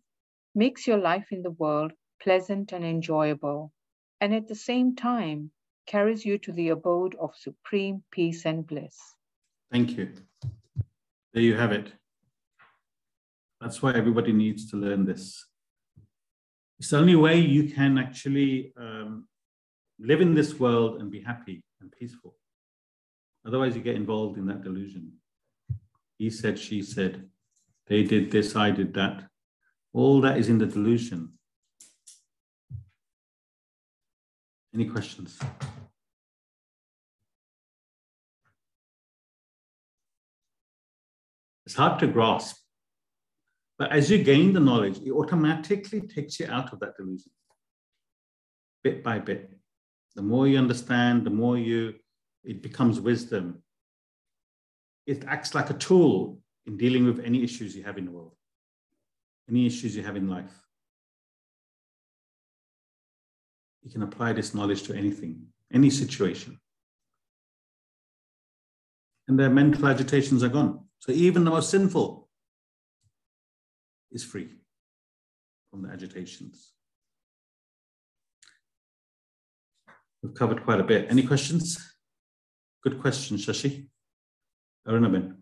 [0.53, 3.71] makes your life in the world pleasant and enjoyable,
[4.19, 5.51] and at the same time
[5.85, 8.97] carries you to the abode of supreme peace and bliss.
[9.71, 10.13] Thank you.
[11.33, 11.93] There you have it.
[13.61, 15.45] That's why everybody needs to learn this.
[16.79, 19.27] It's the only way you can actually um,
[19.99, 22.35] live in this world and be happy and peaceful.
[23.45, 25.11] Otherwise, you get involved in that delusion.
[26.17, 27.27] He said, she said,
[27.87, 29.27] they did this, I did that.
[29.91, 31.33] All that is in the delusion.
[34.73, 35.37] Any questions?
[41.65, 42.57] It's hard to grasp
[43.79, 47.31] but as you gain the knowledge, it automatically takes you out of that delusion,
[48.83, 49.57] bit by bit.
[50.15, 51.95] The more you understand, the more you,
[52.43, 53.63] it becomes wisdom.
[55.07, 58.35] It acts like a tool in dealing with any issues you have in the world,
[59.49, 60.53] any issues you have in life.
[63.81, 66.59] You can apply this knowledge to anything, any situation.
[69.29, 70.81] And their mental agitations are gone.
[70.99, 72.28] So even the most sinful
[74.11, 74.49] is free
[75.69, 76.73] from the agitations.
[80.21, 81.09] We've covered quite a bit.
[81.09, 81.95] Any questions?
[82.83, 83.87] Good question, Shashi.
[84.87, 85.35] Arunabin.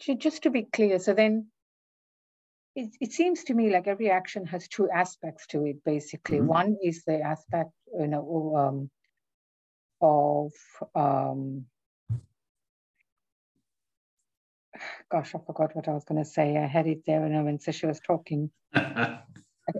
[0.00, 1.48] So just to be clear, so then
[2.76, 6.38] it, it seems to me like every action has two aspects to it, basically.
[6.38, 6.60] Mm -hmm.
[6.60, 8.90] One is the aspect, you know, um,
[10.00, 10.52] of
[10.94, 11.66] um,
[15.10, 16.56] gosh, I forgot what I was going to say.
[16.56, 18.50] I had it there when, Sashi was talking.
[18.74, 19.20] I,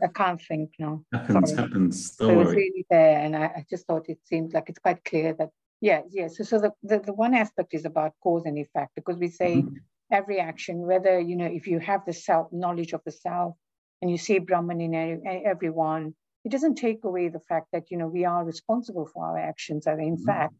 [0.02, 1.04] I, can't think now.
[1.12, 1.62] Happens, Sorry.
[1.62, 2.10] happens.
[2.16, 2.34] Don't so worry.
[2.34, 5.34] it was really there, and I, I, just thought it seemed like it's quite clear
[5.34, 5.50] that
[5.80, 6.28] yeah, yeah.
[6.28, 9.58] So, so the, the, the one aspect is about cause and effect because we say
[9.58, 9.74] mm-hmm.
[10.12, 13.54] every action, whether you know if you have the self knowledge of the self
[14.02, 16.14] and you see Brahman in every, everyone,
[16.44, 19.86] it doesn't take away the fact that you know we are responsible for our actions.
[19.86, 20.24] And in mm-hmm.
[20.24, 20.54] fact,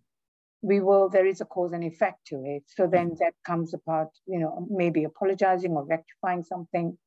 [0.63, 2.65] we will there is a cause and effect to it.
[2.67, 3.21] So then mm-hmm.
[3.21, 6.99] that comes about you know maybe apologizing or rectifying something.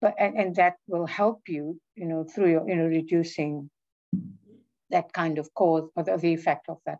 [0.00, 3.70] But and, and that will help you you know through your you know reducing
[4.90, 6.98] that kind of cause or the, the effect of that.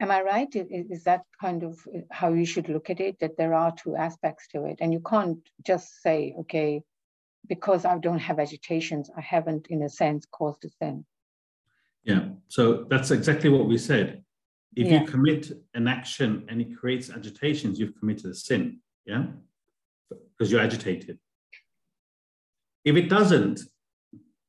[0.00, 0.54] Am i right?
[0.54, 1.78] Is, is that kind of
[2.10, 4.78] how you should look at it that there are two aspects to it?
[4.80, 6.82] And you can't just say okay
[7.48, 11.04] because i don't have agitations i haven't in a sense caused a sin.
[12.02, 12.28] Yeah.
[12.48, 14.22] So that's exactly what we said
[14.74, 15.00] if yeah.
[15.00, 18.80] you commit an action and it creates agitations, you've committed a sin.
[19.04, 19.26] Yeah.
[20.10, 21.18] Because you're agitated.
[22.84, 23.60] If it doesn't,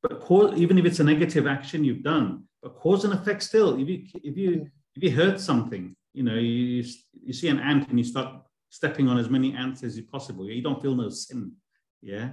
[0.04, 3.80] but cause, even if it's a negative action you've done, but cause and effect still,
[3.80, 6.84] if you, if you, if you hurt something, you know, you,
[7.24, 10.46] you see an ant and you start stepping on as many ants as you possible,
[10.46, 11.54] you don't feel no sin.
[12.02, 12.32] Yeah.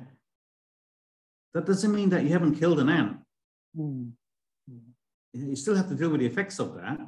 [1.55, 3.19] That doesn't mean that you haven't killed an ant.
[3.79, 4.11] Mm.
[5.33, 6.99] You still have to deal with the effects of that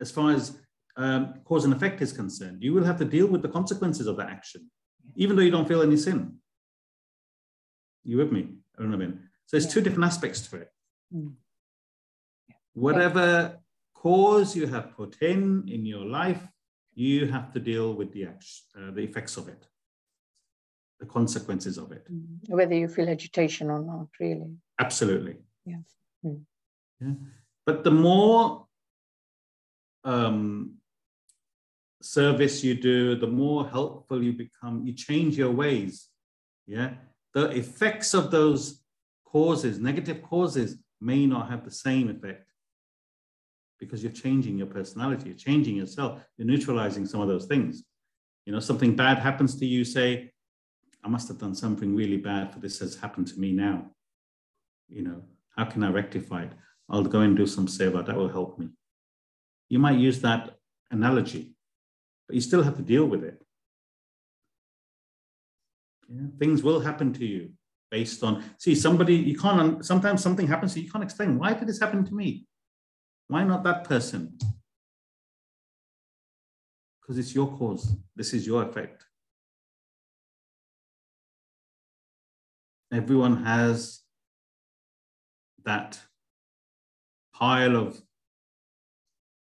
[0.00, 0.58] as far as
[0.96, 2.62] um, cause and effect is concerned.
[2.62, 4.70] You will have to deal with the consequences of that action,
[5.16, 6.36] even though you don't feel any sin.
[8.04, 9.18] You with me, Arunabin?
[9.46, 9.72] So there's yeah.
[9.72, 10.70] two different aspects to it.
[11.14, 11.32] Mm.
[12.74, 13.58] Whatever
[13.94, 16.46] cause you have put in in your life,
[16.94, 19.66] you have to deal with the action, uh, the effects of it,
[21.00, 22.06] the consequences of it.
[22.12, 22.48] Mm.
[22.48, 24.52] Whether you feel agitation or not, really.
[24.80, 25.36] Absolutely.
[25.64, 25.82] Yeah.
[26.24, 26.42] Mm.
[27.00, 27.14] Yeah.
[27.66, 28.67] But the more
[30.08, 30.72] um,
[32.00, 36.08] service you do, the more helpful you become, you change your ways.
[36.66, 36.94] Yeah.
[37.34, 38.82] The effects of those
[39.26, 42.50] causes, negative causes, may not have the same effect
[43.78, 47.84] because you're changing your personality, you're changing yourself, you're neutralizing some of those things.
[48.46, 50.32] You know, something bad happens to you, say,
[51.04, 53.90] I must have done something really bad for this has happened to me now.
[54.88, 55.22] You know,
[55.56, 56.52] how can I rectify it?
[56.88, 58.70] I'll go and do some seva, that will help me
[59.68, 60.56] you might use that
[60.90, 61.54] analogy,
[62.26, 63.42] but you still have to deal with it.
[66.08, 67.50] Yeah, things will happen to you
[67.90, 71.68] based on, see, somebody, you can't, sometimes something happens you, you can't explain, why did
[71.68, 72.46] this happen to me?
[73.28, 74.38] Why not that person?
[77.00, 77.96] Because it's your cause.
[78.16, 79.04] This is your effect.
[82.92, 84.00] Everyone has
[85.64, 85.98] that
[87.34, 88.00] pile of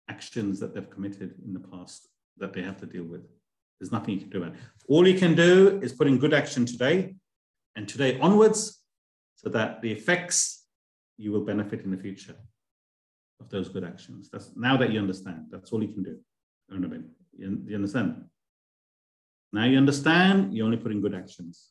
[0.09, 2.09] actions that they've committed in the past
[2.39, 3.22] that they have to deal with.
[3.81, 4.60] There's nothing you can do about it.
[4.89, 7.16] All you can do is put in good action today
[7.76, 8.81] and today onwards
[9.35, 10.66] so that the effects
[11.16, 12.36] you will benefit in the future
[13.40, 14.28] of those good actions.
[14.31, 15.47] That's now that you understand.
[15.51, 16.18] That's all you can do.
[17.36, 18.24] You, you understand?
[19.52, 21.70] Now you understand, you only put in good actions.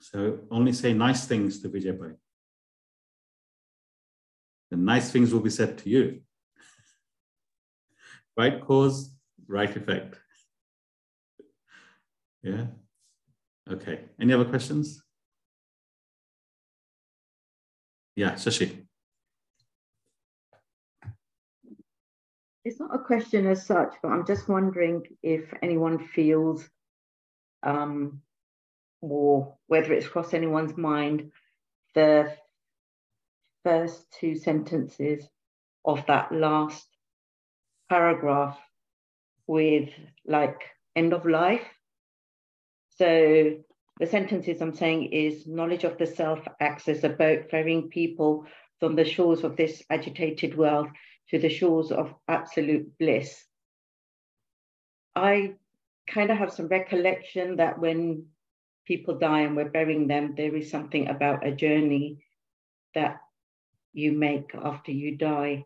[0.00, 1.96] So only say nice things to Vijay
[4.72, 6.22] the nice things will be said to you.
[8.38, 9.14] right cause,
[9.46, 10.18] right effect.
[12.42, 12.64] yeah.
[13.70, 14.00] Okay.
[14.18, 15.02] Any other questions?
[18.16, 18.86] Yeah, Shashi.
[22.64, 26.66] It's not a question as such, but I'm just wondering if anyone feels,
[27.62, 28.22] um,
[29.02, 31.30] or whether it's crossed anyone's mind,
[31.94, 32.34] the
[33.64, 35.28] first two sentences
[35.84, 36.86] of that last
[37.88, 38.58] paragraph
[39.46, 39.90] with
[40.26, 40.60] like
[40.96, 41.66] end of life.
[42.96, 43.56] So
[43.98, 48.46] the sentences I'm saying is knowledge of the self acts as a boat ferrying people
[48.80, 50.88] from the shores of this agitated world
[51.30, 53.44] to the shores of absolute bliss.
[55.14, 55.54] I
[56.08, 58.26] kind of have some recollection that when
[58.86, 62.24] people die and we're burying them, there is something about a journey
[62.94, 63.20] that
[63.92, 65.64] you make after you die.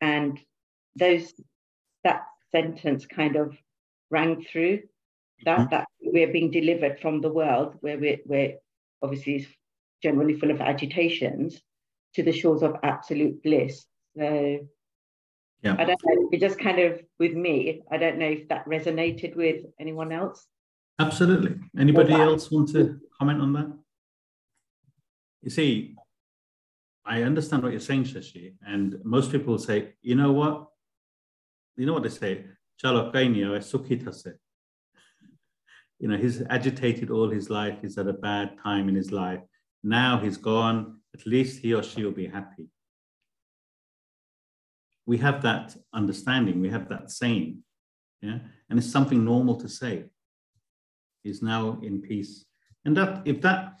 [0.00, 0.38] And
[0.96, 1.32] those
[2.04, 2.22] that
[2.52, 3.56] sentence kind of
[4.10, 4.80] rang through
[5.44, 5.70] that mm-hmm.
[5.70, 8.54] that we're being delivered from the world where we're, we're
[9.02, 9.46] obviously
[10.02, 11.60] generally full of agitations
[12.14, 13.84] to the shores of absolute bliss.
[14.16, 14.60] So
[15.62, 15.76] yeah.
[15.78, 16.28] I don't know.
[16.32, 17.82] It just kind of with me.
[17.90, 20.46] I don't know if that resonated with anyone else.
[20.98, 21.56] Absolutely.
[21.78, 23.72] Anybody else want to comment on that?
[25.42, 25.94] You see,
[27.08, 30.66] I understand what you're saying, Shashi, and most people say, you know what?
[31.78, 32.44] You know what they say?
[32.82, 34.34] Chalo kainio sukhitase.
[36.00, 37.78] You know, he's agitated all his life.
[37.82, 39.40] He's had a bad time in his life.
[39.82, 41.00] Now he's gone.
[41.12, 42.68] At least he or she will be happy.
[45.06, 46.60] We have that understanding.
[46.60, 47.64] We have that saying.
[48.22, 48.38] Yeah.
[48.70, 50.04] And it's something normal to say.
[51.24, 52.44] He's now in peace.
[52.84, 53.80] And that if that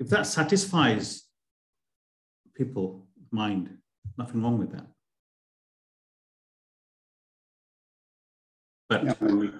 [0.00, 1.29] if that satisfies
[2.60, 3.70] people mind,
[4.18, 4.86] nothing wrong with that.
[8.90, 9.52] But yeah, I mean,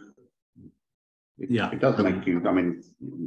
[1.38, 1.70] it, yeah.
[1.70, 2.46] it does make you.
[2.46, 2.82] I mean,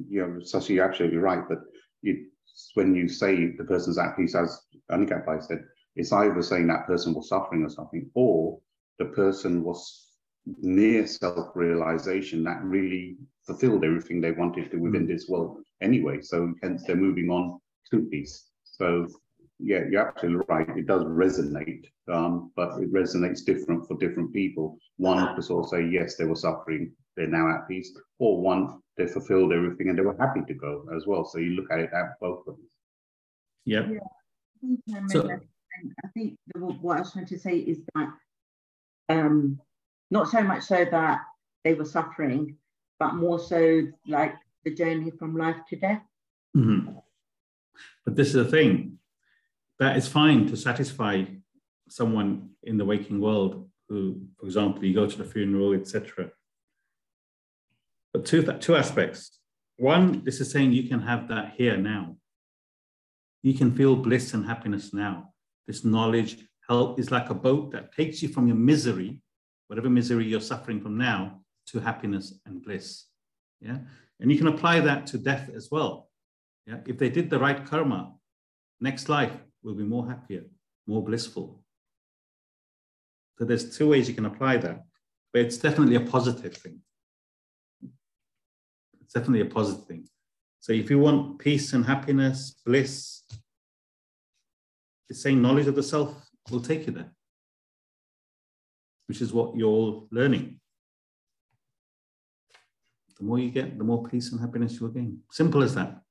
[0.09, 1.43] you know, Sasi, you're absolutely right.
[1.49, 1.59] But
[2.03, 2.27] you,
[2.75, 5.63] when you say the person's at peace, as Aniket said,
[5.95, 8.59] it's either saying that person was suffering or something, or
[8.99, 10.09] the person was
[10.61, 13.17] near self-realization that really
[13.47, 15.07] fulfilled everything they wanted to within mm.
[15.07, 16.21] this world anyway.
[16.21, 17.59] So hence they're moving on
[17.91, 18.49] to peace.
[18.65, 19.07] So
[19.59, 20.67] yeah, you're absolutely right.
[20.77, 24.77] It does resonate, um, but it resonates different for different people.
[24.97, 28.79] One could sort of say, yes, they were suffering, they're now at peace, or one,
[28.97, 31.25] they fulfilled everything and they were happy to go as well.
[31.25, 32.69] So you look at it at both of them.
[33.65, 33.85] Yep.
[33.91, 34.99] Yeah.
[35.07, 38.09] So, I think what I was trying to say is that
[39.09, 39.59] um,
[40.11, 41.21] not so much so that
[41.63, 42.57] they were suffering,
[42.99, 46.01] but more so like the journey from life to death.
[46.55, 46.91] Mm-hmm.
[48.05, 48.99] But this is the thing
[49.79, 51.23] that is fine to satisfy
[51.89, 56.31] someone in the waking world who, for example, you go to the funeral, etc.
[58.13, 59.39] But two, two aspects.
[59.77, 62.15] One, this is saying you can have that here now.
[63.41, 65.33] You can feel bliss and happiness now.
[65.67, 66.37] This knowledge
[66.69, 69.19] help is like a boat that takes you from your misery,
[69.67, 73.05] whatever misery you're suffering from now, to happiness and bliss.
[73.59, 73.79] Yeah.
[74.19, 76.09] And you can apply that to death as well.
[76.65, 76.77] Yeah.
[76.85, 78.13] If they did the right karma,
[78.79, 80.43] next life will be more happier,
[80.87, 81.63] more blissful.
[83.37, 84.83] So there's two ways you can apply that,
[85.31, 86.79] but it's definitely a positive thing.
[89.01, 90.07] It's definitely a positive thing.
[90.59, 93.23] So if you want peace and happiness, bliss,
[95.09, 96.15] it's saying knowledge of the self
[96.51, 97.11] will take you there,
[99.07, 100.59] which is what you're learning.
[103.17, 105.19] The more you get, the more peace and happiness you'll gain.
[105.31, 106.02] Simple as that.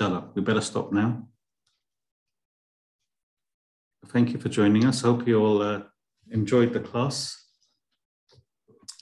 [0.00, 1.28] Chala, we better stop now.
[4.06, 5.02] Thank you for joining us.
[5.02, 5.82] Hope you all uh,
[6.30, 7.36] enjoyed the class.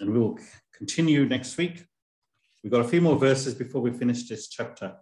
[0.01, 0.39] And we will
[0.75, 1.85] continue next week.
[2.63, 4.97] We've got a few more verses before we finish this chapter.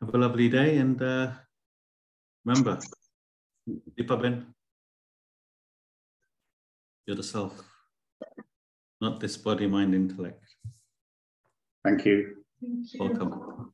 [0.00, 1.32] Have a lovely day and uh,
[2.44, 2.78] remember,
[3.98, 4.46] Deepa Ben,
[7.06, 7.62] you're the self,
[9.00, 10.45] not this body, mind, intellect.
[11.86, 12.42] Thank you.
[12.60, 13.00] Thank you.
[13.00, 13.72] Welcome.